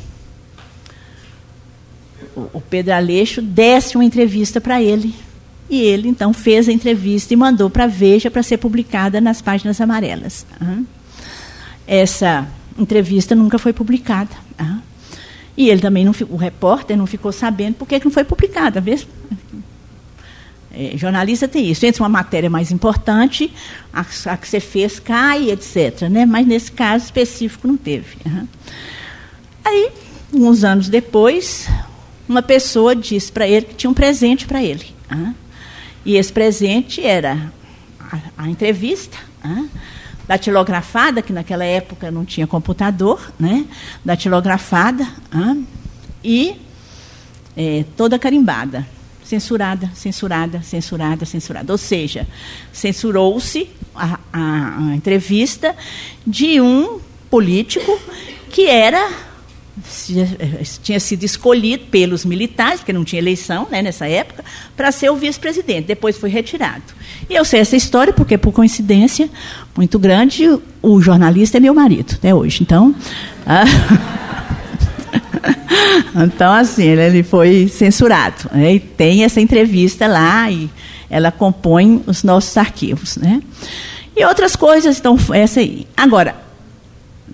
[2.36, 5.27] o Pedro Aleixo desse uma entrevista para ele
[5.70, 9.42] e ele, então, fez a entrevista e mandou para a Veja para ser publicada nas
[9.42, 10.46] páginas amarelas.
[11.86, 12.48] Essa
[12.78, 14.32] entrevista nunca foi publicada.
[15.58, 18.80] E ele também, não, o repórter, não ficou sabendo por que não foi publicada.
[18.80, 19.10] Mesmo.
[20.72, 21.84] É, jornalista tem isso.
[21.86, 23.52] Entra uma matéria mais importante,
[23.92, 26.04] a, a, que você fez cai, etc.
[26.04, 26.26] Né?
[26.28, 28.18] Mas nesse caso específico não teve.
[28.24, 28.48] Uhum.
[29.66, 29.90] Aí,
[30.32, 31.68] uns anos depois,
[32.30, 34.86] uma pessoa disse para ele que tinha um presente para ele.
[35.12, 35.34] Uhum.
[36.06, 37.52] E esse presente era
[38.00, 39.70] a, a entrevista, uhum,
[40.28, 43.66] datilografada, que naquela época não tinha computador, né?
[44.04, 45.08] datilografada,
[46.24, 46.56] e
[47.56, 48.86] é, toda carimbada
[49.28, 51.74] censurada, censurada, censurada, censurada.
[51.74, 52.26] Ou seja,
[52.72, 55.76] censurou-se a, a, a, entrevista
[56.26, 58.00] de um político
[58.50, 59.27] que era
[60.82, 64.44] tinha sido escolhido pelos militares, porque não tinha eleição né, nessa época,
[64.76, 65.86] para ser o vice-presidente.
[65.86, 66.84] Depois foi retirado.
[67.30, 69.30] E eu sei essa história porque, por coincidência
[69.76, 70.48] muito grande,
[70.82, 72.64] o jornalista é meu marido até hoje.
[72.64, 72.96] Então.
[76.14, 78.50] Ah, então, assim, ele foi censurado.
[78.52, 78.76] Né?
[78.76, 80.70] E tem essa entrevista lá e
[81.10, 83.18] ela compõe os nossos arquivos.
[83.18, 83.42] Né?
[84.16, 85.88] E outras coisas, então, essa aí.
[85.96, 86.36] Agora,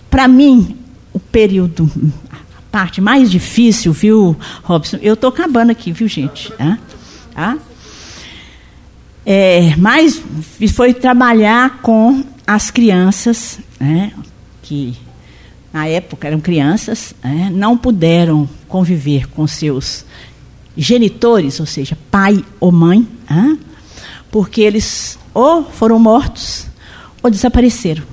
[0.10, 0.78] para mim,
[1.14, 1.90] o período,
[2.74, 4.98] parte mais difícil, viu, Robson?
[5.00, 6.52] Eu estou acabando aqui, viu, gente?
[6.54, 6.80] Tá?
[7.36, 7.58] Tá?
[9.24, 10.20] É, mas
[10.74, 14.12] foi trabalhar com as crianças, né,
[14.64, 14.98] que
[15.72, 20.04] na época eram crianças, né, não puderam conviver com seus
[20.76, 23.56] genitores, ou seja, pai ou mãe, né,
[24.32, 26.66] porque eles ou foram mortos
[27.22, 28.04] ou desapareceram.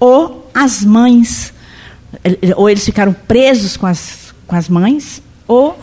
[0.00, 1.53] Ou as mães,
[2.56, 5.78] ou eles ficaram presos com as, com as mães, ou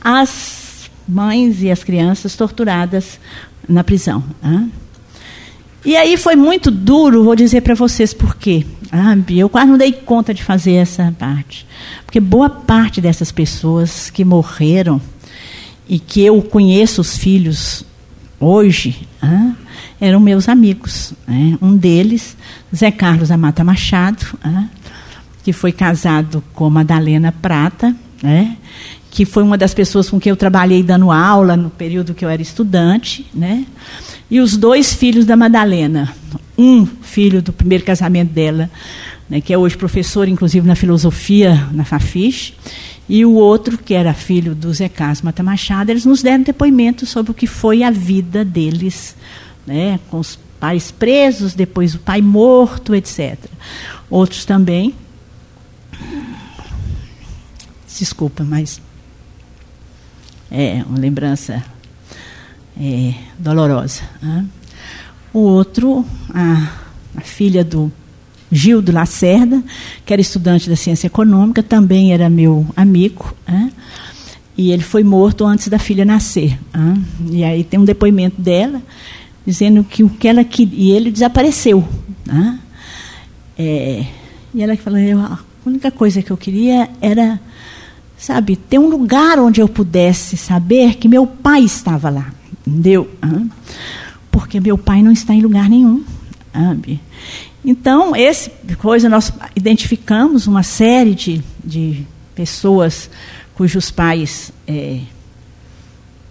[0.00, 3.18] as mães e as crianças torturadas
[3.68, 4.22] na prisão.
[4.42, 4.68] Né.
[5.84, 8.66] E aí foi muito duro, vou dizer para vocês por quê.
[8.90, 9.38] Sabe?
[9.38, 11.66] Eu quase não dei conta de fazer essa parte.
[12.04, 15.00] Porque boa parte dessas pessoas que morreram
[15.88, 17.84] e que eu conheço os filhos
[18.38, 19.52] hoje, ah,
[20.00, 21.14] eram meus amigos.
[21.26, 21.56] Né?
[21.62, 22.36] Um deles,
[22.74, 24.64] Zé Carlos Amata Machado, ah,
[25.42, 28.56] que foi casado com Madalena Prata, né?
[29.10, 32.28] que foi uma das pessoas com quem eu trabalhei dando aula no período que eu
[32.28, 33.66] era estudante, né?
[34.30, 36.14] E os dois filhos da Madalena,
[36.56, 38.70] um filho do primeiro casamento dela,
[39.28, 42.54] né, que é hoje professor, inclusive na filosofia na Fafiche,
[43.08, 47.06] e o outro, que era filho do Zé Carlos Mata Machado, eles nos deram depoimento
[47.06, 49.16] sobre o que foi a vida deles,
[49.66, 53.36] né, com os pais presos, depois o pai morto, etc.
[54.08, 54.94] Outros também.
[57.98, 58.80] Desculpa, mas
[60.50, 61.62] é uma lembrança
[62.80, 64.02] é, dolorosa.
[64.22, 64.46] Né?
[65.32, 66.72] O outro, a,
[67.16, 67.92] a filha do
[68.50, 69.62] Gildo Lacerda,
[70.04, 73.34] que era estudante da ciência econômica, também era meu amigo.
[73.46, 73.72] Né?
[74.56, 76.58] E ele foi morto antes da filha nascer.
[76.74, 77.02] Né?
[77.30, 78.82] E aí tem um depoimento dela
[79.46, 80.78] dizendo que o que ela queria.
[80.78, 81.86] E ele desapareceu.
[82.26, 82.58] Né?
[83.58, 84.04] É,
[84.54, 87.40] e ela falou: a única coisa que eu queria era
[88.20, 92.30] sabe, ter um lugar onde eu pudesse saber que meu pai estava lá.
[92.66, 93.10] Entendeu?
[94.30, 96.04] Porque meu pai não está em lugar nenhum.
[96.52, 97.00] Sabe?
[97.64, 103.10] Então, esse coisa nós identificamos uma série de, de pessoas
[103.54, 105.00] cujos pais, é,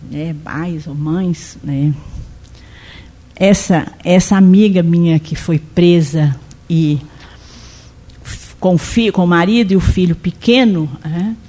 [0.09, 1.93] né, pais ou mães, né,
[3.35, 6.35] essa, essa amiga minha que foi presa
[6.69, 6.99] e
[8.59, 8.79] com o,
[9.13, 11.48] com o marido e o filho pequeno, é,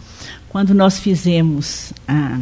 [0.50, 2.38] quando nós fizemos a,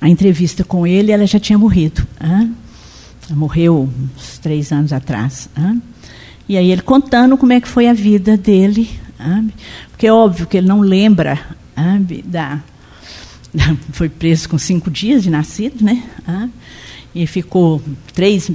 [0.00, 2.06] a entrevista com ele, ela já tinha morrido.
[2.20, 5.48] Ela morreu uns três anos atrás.
[6.48, 8.90] E aí ele contando como é que foi a vida dele.
[9.92, 11.40] Porque é óbvio que ele não lembra
[12.24, 12.60] da,
[13.92, 16.02] foi preso com cinco dias de nascido, né?
[17.14, 17.80] E ficou
[18.12, 18.50] três,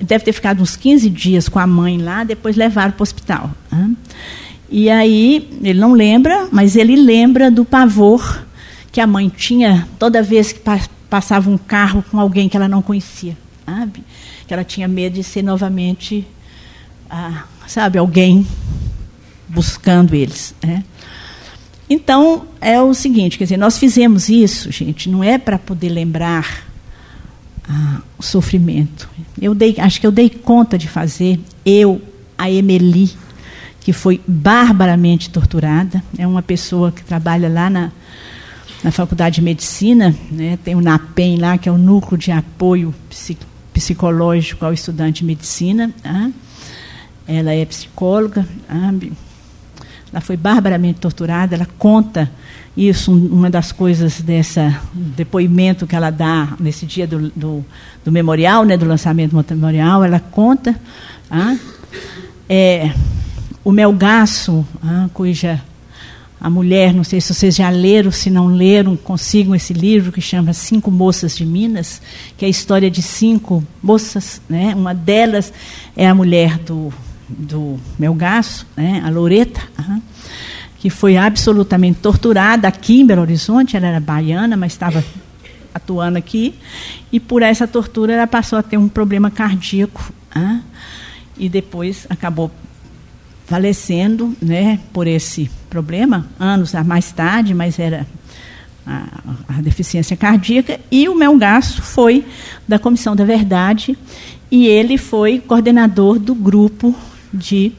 [0.00, 3.50] deve ter ficado uns 15 dias com a mãe lá, depois levaram para o hospital.
[4.70, 8.44] E aí, ele não lembra, mas ele lembra do pavor
[8.92, 10.60] que a mãe tinha toda vez que
[11.08, 14.04] passava um carro com alguém que ela não conhecia, sabe?
[14.46, 16.26] Que ela tinha medo de ser novamente,
[17.08, 18.46] ah, sabe, alguém
[19.48, 20.54] buscando eles.
[20.62, 20.84] Né?
[21.88, 26.66] Então, é o seguinte, quer dizer, nós fizemos isso, gente, não é para poder lembrar
[27.66, 29.08] ah, o sofrimento.
[29.40, 32.00] Eu dei, acho que eu dei conta de fazer, eu,
[32.36, 33.10] a Emeli,
[33.88, 36.02] que foi barbaramente torturada.
[36.18, 37.90] É uma pessoa que trabalha lá na,
[38.84, 40.58] na Faculdade de Medicina, né?
[40.62, 42.94] tem o NAPEM lá, que é o Núcleo de Apoio
[43.72, 45.90] Psicológico ao Estudante de Medicina.
[46.02, 46.30] Tá?
[47.26, 48.46] Ela é psicóloga.
[48.68, 48.94] Tá?
[50.12, 52.30] ela foi barbaramente torturada, ela conta
[52.76, 57.64] isso, uma das coisas dessa depoimento que ela dá nesse dia do, do,
[58.04, 60.78] do memorial, né, do lançamento do memorial, ela conta
[61.30, 61.56] ah,
[62.46, 62.92] é,
[63.64, 65.62] o Melgaço, ah, cuja
[66.40, 70.20] a mulher, não sei se vocês já leram, se não leram, consigam esse livro que
[70.20, 72.00] chama Cinco Moças de Minas,
[72.36, 74.72] que é a história de cinco moças, né?
[74.74, 75.52] Uma delas
[75.96, 76.92] é a mulher do,
[77.28, 79.02] do Melgaço, né?
[79.04, 80.00] a Loreta, uh
[80.78, 85.02] que foi absolutamente torturada aqui em Belo Horizonte, ela era baiana, mas estava
[85.74, 86.54] atuando aqui,
[87.10, 90.60] e por essa tortura ela passou a ter um problema cardíaco, uh
[91.36, 92.48] e depois acabou
[93.48, 98.06] falecendo né, por esse problema, anos mais tarde, mas era
[98.86, 99.04] a,
[99.48, 102.26] a deficiência cardíaca, e o Melgaço foi
[102.66, 103.96] da Comissão da Verdade,
[104.50, 106.94] e ele foi coordenador do grupo
[107.32, 107.72] de,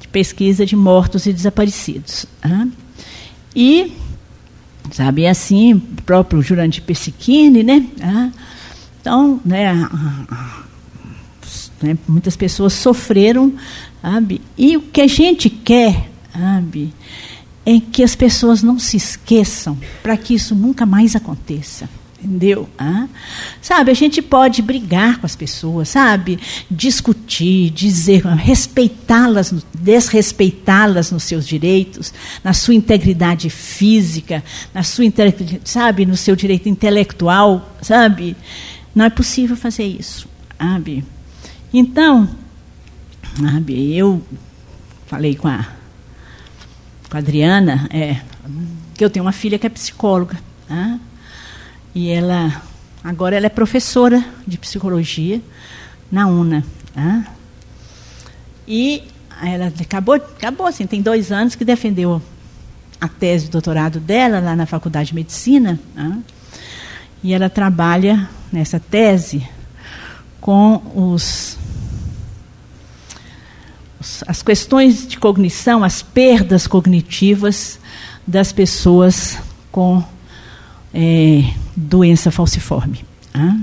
[0.00, 2.24] de pesquisa de mortos e desaparecidos.
[2.42, 2.68] Né?
[3.54, 3.92] E,
[4.90, 7.86] sabe, assim, o próprio Jurandir Persichini, né?
[9.00, 9.72] Então, né,
[11.82, 13.52] né, muitas pessoas sofreram
[14.04, 14.42] Sabe?
[14.58, 16.92] E o que a gente quer, sabe,
[17.64, 21.88] é que as pessoas não se esqueçam para que isso nunca mais aconteça.
[22.22, 22.68] Entendeu?
[22.78, 23.06] Ah?
[23.62, 26.38] Sabe, a gente pode brigar com as pessoas, sabe?
[26.70, 34.44] Discutir, dizer, respeitá-las, desrespeitá-las nos seus direitos, na sua integridade física,
[34.74, 35.04] na sua,
[35.64, 38.36] sabe, no seu direito intelectual, sabe?
[38.94, 40.28] Não é possível fazer isso,
[40.58, 41.04] sabe?
[41.72, 42.28] Então,
[43.36, 43.96] Sabe?
[43.96, 44.22] Eu
[45.06, 45.66] falei com a,
[47.10, 48.20] com a Adriana é,
[48.94, 50.38] que eu tenho uma filha que é psicóloga.
[50.68, 51.00] Né?
[51.94, 52.62] E ela,
[53.02, 55.40] agora ela é professora de psicologia
[56.10, 56.64] na UNA.
[56.94, 57.26] Né?
[58.66, 59.02] E
[59.42, 62.22] ela acabou, acabou assim, tem dois anos que defendeu
[63.00, 65.78] a tese de doutorado dela lá na Faculdade de Medicina.
[65.94, 66.22] Né?
[67.22, 69.46] E ela trabalha nessa tese
[70.40, 71.58] com os
[74.26, 77.78] as questões de cognição, as perdas cognitivas
[78.26, 79.38] das pessoas
[79.72, 80.02] com
[80.92, 81.44] é,
[81.74, 83.04] doença falciforme.
[83.32, 83.56] Tá?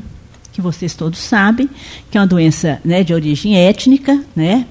[0.52, 1.70] Que vocês todos sabem
[2.10, 4.66] que é uma doença né, de origem étnica, né?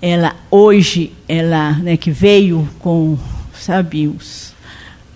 [0.00, 3.18] Ela hoje, ela né, que veio com,
[3.58, 4.54] sabe, os,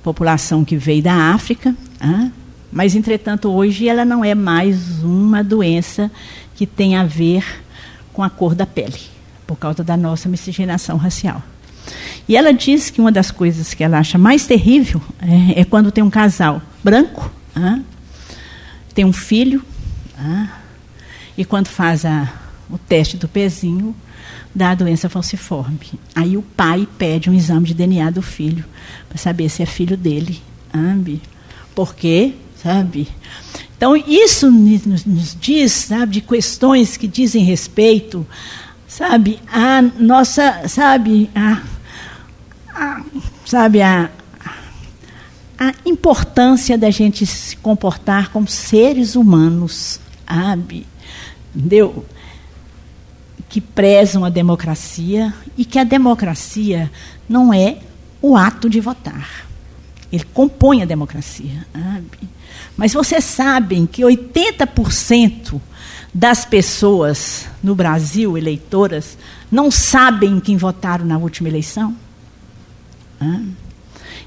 [0.02, 2.30] população que veio da África, tá?
[2.72, 6.10] mas entretanto hoje ela não é mais uma doença
[6.56, 7.44] que tem a ver
[8.12, 9.11] com a cor da pele
[9.52, 11.42] por causa da nossa miscigenação racial.
[12.26, 15.92] E ela diz que uma das coisas que ela acha mais terrível é, é quando
[15.92, 17.30] tem um casal branco,
[18.94, 19.62] tem um filho,
[21.36, 22.32] e quando faz a,
[22.70, 23.94] o teste do pezinho,
[24.54, 25.78] dá a doença falciforme.
[26.14, 28.64] Aí o pai pede um exame de DNA do filho,
[29.06, 30.40] para saber se é filho dele.
[30.72, 31.20] Sabe?
[31.74, 32.32] Por quê?
[32.62, 33.06] Sabe?
[33.76, 38.26] Então, isso nos diz, sabe, de questões que dizem respeito
[38.92, 41.62] sabe, a nossa, sabe, a,
[42.74, 43.02] a
[43.46, 44.10] sabe, a,
[45.58, 50.86] a importância da gente se comportar como seres humanos, sabe,
[51.56, 52.04] entendeu?
[53.48, 56.90] Que prezam a democracia e que a democracia
[57.26, 57.78] não é
[58.20, 59.46] o ato de votar.
[60.12, 61.66] Ele compõe a democracia.
[61.72, 62.28] Sabe?
[62.76, 65.58] Mas vocês sabem que 80%
[66.12, 69.16] das pessoas no Brasil, eleitoras,
[69.50, 71.96] não sabem quem votaram na última eleição?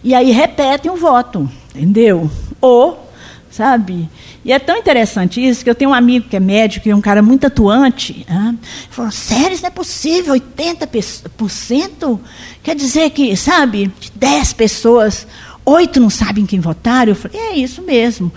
[0.04, 2.30] E aí repetem o voto, entendeu?
[2.62, 3.12] Ou,
[3.52, 4.10] sabe?
[4.44, 6.96] E é tão interessante isso que eu tenho um amigo que é médico e é
[6.96, 8.26] um cara muito atuante.
[8.30, 8.60] Hein?
[8.90, 10.36] Falou: sério, isso não é possível?
[10.36, 12.20] 80%?
[12.64, 15.28] Quer dizer que, sabe, de 10 pessoas,
[15.66, 17.12] oito não sabem quem votaram?
[17.12, 18.32] Eu falei: é isso mesmo.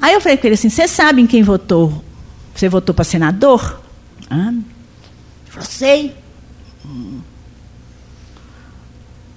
[0.00, 2.04] Aí eu falei com ele assim: vocês sabem quem votou
[2.54, 3.80] você votou para senador?
[4.30, 4.52] Ah,
[5.46, 6.14] falou, sei.
[6.84, 7.22] Eu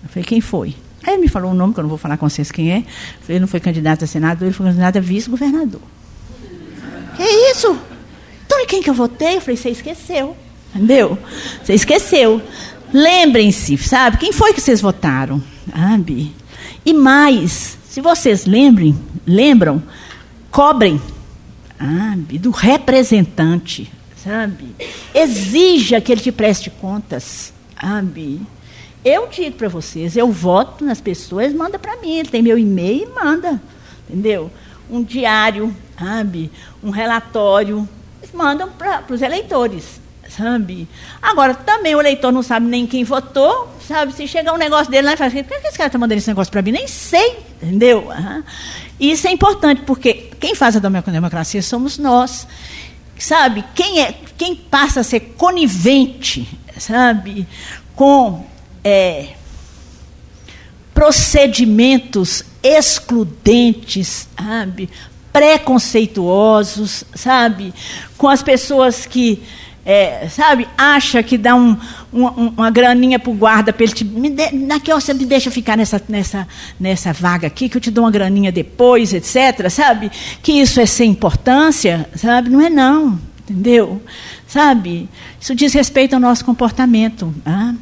[0.09, 0.75] falei, quem foi?
[1.05, 2.83] Aí ele me falou um nome, que eu não vou falar com vocês quem é.
[3.27, 5.81] Ele não foi candidato a senador, ele foi candidato a vice-governador.
[7.15, 7.77] Que isso?
[8.45, 9.37] Então, e quem que eu votei?
[9.37, 10.35] Eu falei, você esqueceu.
[10.73, 11.17] Entendeu?
[11.63, 12.41] Você esqueceu.
[12.91, 14.17] Lembrem-se, sabe?
[14.17, 15.41] Quem foi que vocês votaram?
[15.71, 16.33] Sabe?
[16.85, 19.81] E mais, se vocês lembrem, lembram,
[20.51, 21.01] cobrem
[21.77, 22.37] sabe?
[22.37, 24.75] Do representante, sabe?
[25.13, 28.41] Exija que ele te preste contas, sabe?
[29.03, 33.03] Eu digo para vocês, eu voto nas pessoas, manda para mim, ele tem meu e-mail
[33.03, 33.61] e manda,
[34.07, 34.49] entendeu?
[34.89, 36.49] Um diário, sabe?
[36.81, 37.87] Um relatório,
[38.21, 39.99] eles mandam para os eleitores,
[40.29, 40.87] sabe?
[41.21, 44.13] Agora, também o eleitor não sabe nem quem votou, sabe?
[44.13, 46.19] Se chegar um negócio dele lá e fala assim, por que esse cara está mandando
[46.19, 46.71] esse negócio para mim?
[46.71, 48.07] Nem sei, entendeu?
[48.07, 48.43] Uhum.
[48.99, 52.47] Isso é importante, porque quem faz a democracia somos nós.
[53.17, 53.63] Sabe?
[53.73, 57.47] Quem, é, quem passa a ser conivente, sabe?
[57.95, 58.45] Com
[58.83, 59.29] é,
[60.93, 64.89] procedimentos excludentes, sabe?
[65.33, 67.73] preconceituosos, sabe?
[68.17, 69.41] Com as pessoas que,
[69.83, 71.75] é, sabe, acha que dá um,
[72.13, 74.05] uma, uma graninha para o guarda para ele te.
[74.05, 76.47] Me de, naquela você me deixa ficar nessa, nessa,
[76.79, 79.69] nessa vaga aqui, que eu te dou uma graninha depois, etc.
[79.69, 80.11] Sabe?
[80.41, 82.49] Que isso é sem importância, sabe?
[82.49, 84.01] Não é não, entendeu?
[84.47, 85.09] Sabe?
[85.39, 87.33] Isso diz respeito ao nosso comportamento.
[87.45, 87.73] Ah?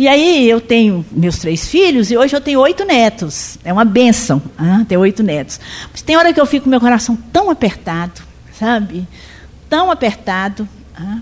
[0.00, 3.58] E aí eu tenho meus três filhos e hoje eu tenho oito netos.
[3.62, 5.60] É uma benção ah, ter oito netos.
[5.92, 8.22] Mas tem hora que eu fico com meu coração tão apertado,
[8.58, 9.06] sabe?
[9.68, 10.66] Tão apertado.
[10.96, 11.18] Ah,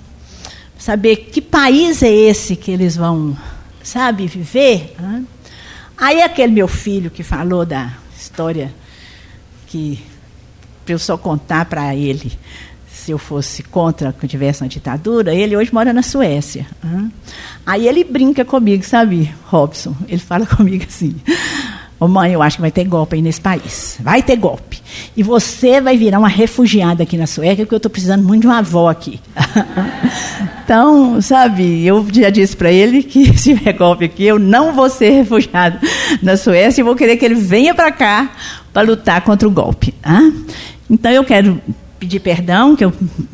[0.78, 3.36] saber que país é esse que eles vão,
[3.82, 4.94] sabe, viver.
[5.96, 8.72] Aí aquele meu filho que falou da história
[9.66, 10.02] que
[10.84, 12.32] para eu só contar para ele
[12.90, 16.66] se eu fosse contra que tivesse uma ditadura, ele hoje mora na Suécia.
[17.64, 19.94] Aí ele brinca comigo, sabe, Robson?
[20.06, 21.14] Ele fala comigo assim:
[22.00, 23.98] Ô mãe, eu acho que vai ter golpe aí nesse país.
[24.00, 24.80] Vai ter golpe.
[25.16, 28.46] E você vai virar uma refugiada aqui na Suécia, porque eu estou precisando muito de
[28.46, 29.20] uma avó aqui.
[30.64, 34.88] então, sabe, eu já disse para ele que se tiver golpe aqui, eu não vou
[34.88, 35.80] ser refugiada
[36.22, 38.30] na Suécia e vou querer que ele venha para cá
[38.72, 39.92] para lutar contra o golpe.
[40.88, 41.60] Então, eu quero
[41.98, 42.92] pedir perdão, que eu,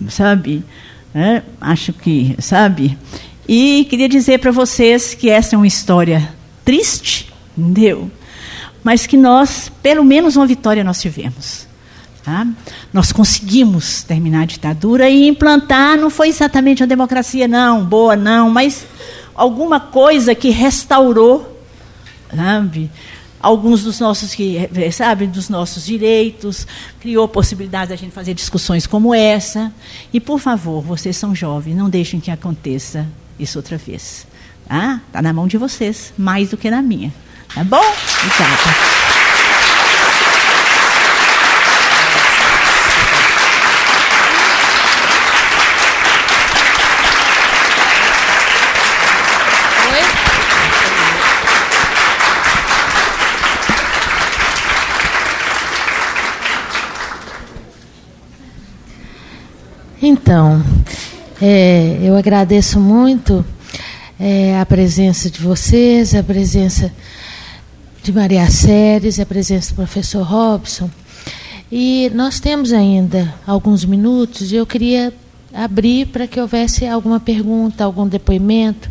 [0.08, 0.64] sabe,
[1.12, 2.96] né, acho que, sabe,
[3.46, 6.30] e queria dizer para vocês que essa é uma história
[6.64, 8.10] triste, entendeu?
[8.85, 11.66] Mas que nós, pelo menos uma vitória nós tivemos.
[12.22, 12.47] Tá?
[12.93, 18.49] Nós conseguimos terminar a ditadura e implantar, não foi exatamente uma democracia, não, boa, não,
[18.49, 18.87] mas
[19.35, 21.61] alguma coisa que restaurou,
[22.35, 22.91] sabe?
[23.45, 24.59] alguns dos nossos que
[24.91, 26.66] sabe dos nossos direitos,
[26.99, 29.70] criou possibilidade da gente fazer discussões como essa.
[30.12, 33.07] E por favor, vocês são jovens, não deixem que aconteça
[33.39, 34.26] isso outra vez.
[34.66, 35.03] Tá?
[35.12, 37.12] Tá na mão de vocês, mais do que na minha.
[37.55, 37.76] Tá bom?
[37.78, 38.94] Obrigada.
[60.07, 60.62] Então,
[61.40, 63.42] é, eu agradeço muito
[64.20, 66.92] é, a presença de vocês, a presença
[68.05, 70.90] de Maria Séries, a presença do professor Robson.
[71.72, 75.11] E nós temos ainda alguns minutos e eu queria
[75.55, 78.90] abrir para que houvesse alguma pergunta, algum depoimento.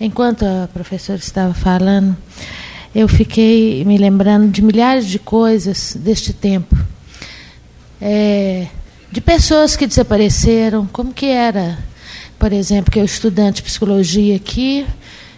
[0.00, 2.16] Enquanto a professora estava falando,
[2.94, 6.74] eu fiquei me lembrando de milhares de coisas deste tempo.
[8.00, 8.66] É,
[9.12, 11.78] de pessoas que desapareceram, como que era,
[12.38, 14.86] por exemplo, que eu estudante de psicologia aqui,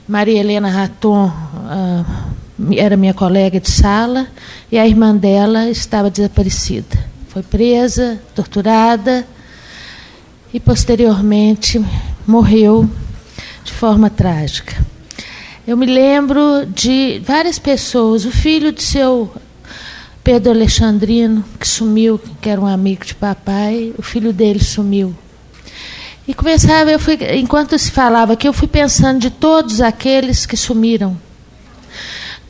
[0.07, 2.36] Maria Helena Raton uh,
[2.77, 4.27] era minha colega de sala
[4.71, 6.99] e a irmã dela estava desaparecida.
[7.29, 9.27] Foi presa, torturada
[10.53, 11.85] e posteriormente
[12.27, 12.89] morreu
[13.63, 14.75] de forma trágica.
[15.67, 19.31] Eu me lembro de várias pessoas, o filho de seu
[20.23, 25.15] Pedro Alexandrino, que sumiu, que era um amigo de papai, o filho dele sumiu.
[26.27, 30.57] E começava, eu fui, enquanto se falava aqui, eu fui pensando de todos aqueles que
[30.57, 31.17] sumiram.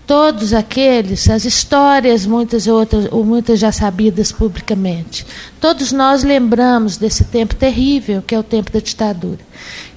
[0.07, 5.27] Todos aqueles, as histórias, muitas outras, ou muitas já sabidas publicamente.
[5.61, 9.41] Todos nós lembramos desse tempo terrível, que é o tempo da ditadura.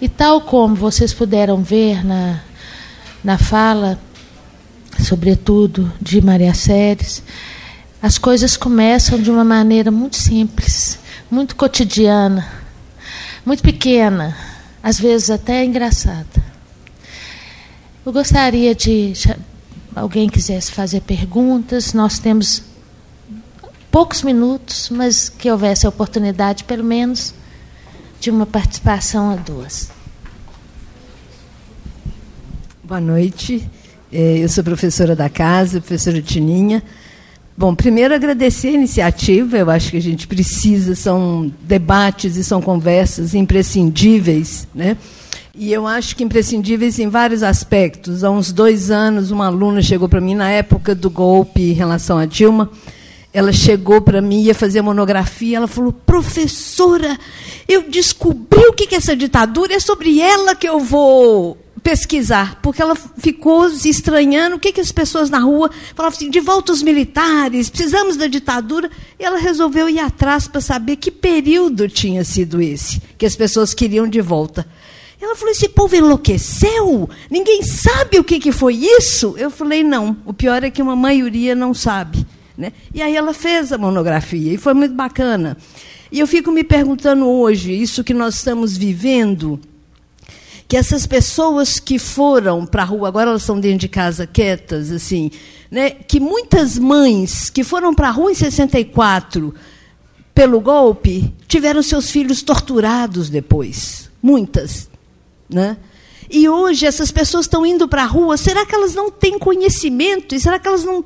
[0.02, 2.42] E tal como vocês puderam ver na,
[3.24, 4.00] na fala,
[5.00, 7.22] sobretudo de Maria Séries,
[8.02, 10.98] as coisas começam de uma maneira muito simples,
[11.30, 12.48] muito cotidiana,
[13.46, 14.36] muito pequena,
[14.82, 16.50] às vezes até engraçada.
[18.06, 19.14] Eu gostaria de
[19.96, 22.64] alguém quisesse fazer perguntas, nós temos
[23.92, 27.34] poucos minutos, mas que houvesse a oportunidade, pelo menos,
[28.20, 29.90] de uma participação a duas.
[32.84, 33.68] Boa noite.
[34.12, 36.84] É, eu sou professora da casa, professora Tininha.
[37.56, 42.62] Bom, primeiro agradecer a iniciativa, eu acho que a gente precisa, são debates e são
[42.62, 44.96] conversas imprescindíveis, né?
[45.54, 48.24] E eu acho que imprescindíveis em vários aspectos.
[48.24, 52.18] Há uns dois anos, uma aluna chegou para mim, na época do golpe em relação
[52.18, 52.70] a Dilma,
[53.34, 57.18] ela chegou para mim, ia fazer monografia, ela falou, professora,
[57.68, 62.82] eu descobri o que é essa ditadura, é sobre ela que eu vou pesquisar, porque
[62.82, 66.72] ela ficou se estranhando o que, que as pessoas na rua falavam assim, de volta
[66.72, 68.90] os militares, precisamos da ditadura,
[69.20, 73.74] e ela resolveu ir atrás para saber que período tinha sido esse, que as pessoas
[73.74, 74.68] queriam de volta.
[75.22, 77.10] Ela falou: esse povo enlouqueceu?
[77.30, 79.36] Ninguém sabe o que, que foi isso?
[79.38, 82.26] Eu falei: não, o pior é que uma maioria não sabe.
[82.58, 82.74] Né?
[82.94, 85.58] E aí ela fez a monografia, e foi muito bacana.
[86.12, 89.60] E eu fico me perguntando hoje, isso que nós estamos vivendo,
[90.68, 94.92] que essas pessoas que foram para a rua, agora elas estão dentro de casa quietas,
[94.92, 95.32] assim,
[95.70, 99.54] né, que muitas mães que foram para a rua em 64
[100.34, 104.10] pelo golpe tiveram seus filhos torturados depois.
[104.22, 104.90] Muitas.
[105.50, 105.78] Né?
[106.30, 110.36] E hoje essas pessoas estão indo para a rua, será que elas não têm conhecimento?
[110.36, 111.04] E será que elas não,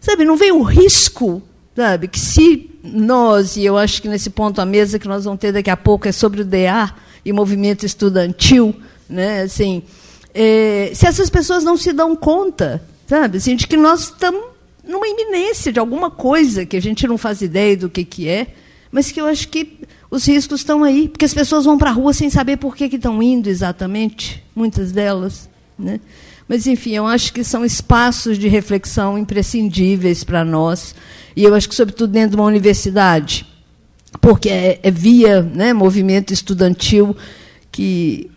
[0.00, 1.42] sabe, não vem o risco,
[1.74, 5.40] sabe, que se nós, e eu acho que nesse ponto a mesa que nós vamos
[5.40, 6.94] ter daqui a pouco é sobre o DA
[7.24, 8.74] e movimento estudantil,
[9.08, 9.82] né, assim,
[10.34, 15.08] é, se essas pessoas não se dão conta, sabe, assim, de que nós estamos numa
[15.08, 18.48] iminência de alguma coisa que a gente não faz ideia do que, que é,
[18.90, 19.80] mas que eu acho que
[20.16, 22.84] os riscos estão aí, porque as pessoas vão para a rua sem saber por que
[22.84, 25.48] estão indo exatamente, muitas delas.
[25.78, 26.00] Né?
[26.48, 30.94] Mas, enfim, eu acho que são espaços de reflexão imprescindíveis para nós,
[31.34, 33.46] e eu acho que, sobretudo, dentro de uma universidade,
[34.20, 37.16] porque é, é via né, movimento estudantil
[37.70, 38.30] que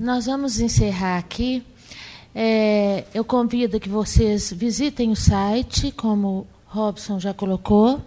[0.00, 1.62] nós vamos encerrar aqui.
[2.34, 8.00] É, eu convido que vocês visitem o site, como Robson já colocou,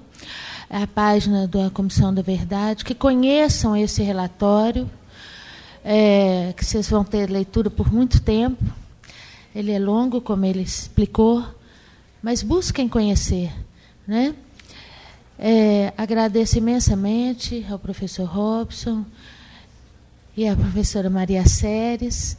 [0.69, 4.89] a página da Comissão da Verdade, que conheçam esse relatório,
[5.85, 8.61] é, que vocês vão ter leitura por muito tempo
[9.55, 11.45] ele é longo, como ele explicou,
[12.23, 13.53] mas busquem conhecer.
[14.07, 14.33] Né?
[15.37, 19.05] É, agradeço imensamente ao professor Robson
[20.35, 22.37] e à professora Maria Séries.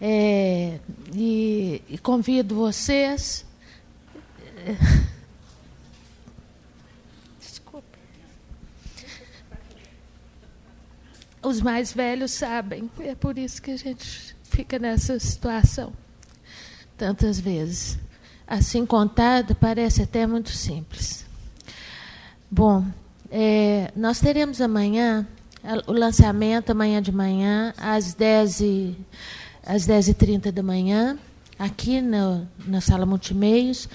[0.00, 0.78] É,
[1.14, 3.44] e, e, convido vocês.
[7.38, 7.98] Desculpe.
[11.42, 15.92] Os mais velhos sabem, é por isso que a gente fica nessa situação
[16.96, 17.98] tantas vezes.
[18.46, 21.24] Assim contado, parece até muito simples.
[22.50, 22.84] Bom,
[23.30, 25.26] é, nós teremos amanhã
[25.86, 28.96] o lançamento, amanhã de manhã, às 10 e,
[29.66, 31.18] às 10 e 30 da manhã,
[31.58, 33.88] aqui no, na sala multimeios.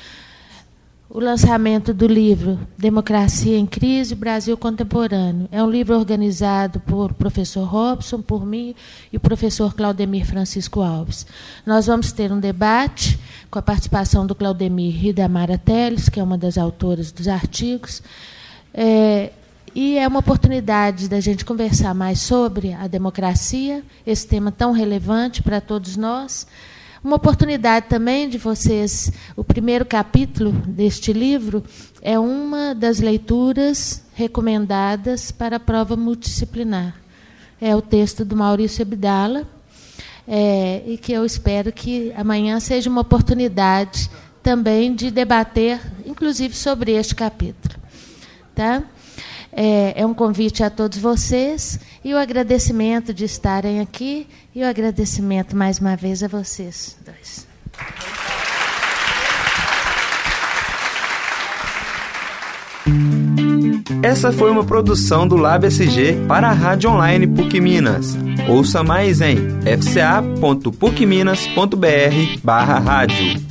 [1.09, 5.47] o lançamento do livro Democracia em Crise, Brasil Contemporâneo.
[5.51, 8.75] É um livro organizado por professor Robson, por mim
[9.11, 11.25] e o professor Claudemir Francisco Alves.
[11.65, 16.19] Nós vamos ter um debate com a participação do Claudemir e da Mara Teles, que
[16.19, 18.03] é uma das autoras dos artigos.
[18.73, 19.31] É,
[19.75, 25.43] e é uma oportunidade da gente conversar mais sobre a democracia, esse tema tão relevante
[25.43, 26.47] para todos nós.
[27.03, 31.61] Uma oportunidade também de vocês, o primeiro capítulo deste livro
[32.01, 36.95] é uma das leituras recomendadas para a prova multidisciplinar.
[37.59, 39.45] É o texto do Maurício Abdala,
[40.25, 44.09] é, e que eu espero que amanhã seja uma oportunidade
[44.41, 47.75] também de debater, inclusive, sobre este capítulo.
[48.55, 48.83] Tá?
[49.57, 54.67] É, é, um convite a todos vocês e o agradecimento de estarem aqui e o
[54.67, 57.47] agradecimento mais uma vez a vocês dois.
[64.03, 68.15] Essa foi uma produção do Lab SG para a Rádio Online PUC Minas.
[68.47, 69.35] Ouça mais em
[69.81, 73.41] fca.pucminas.br barra rádio.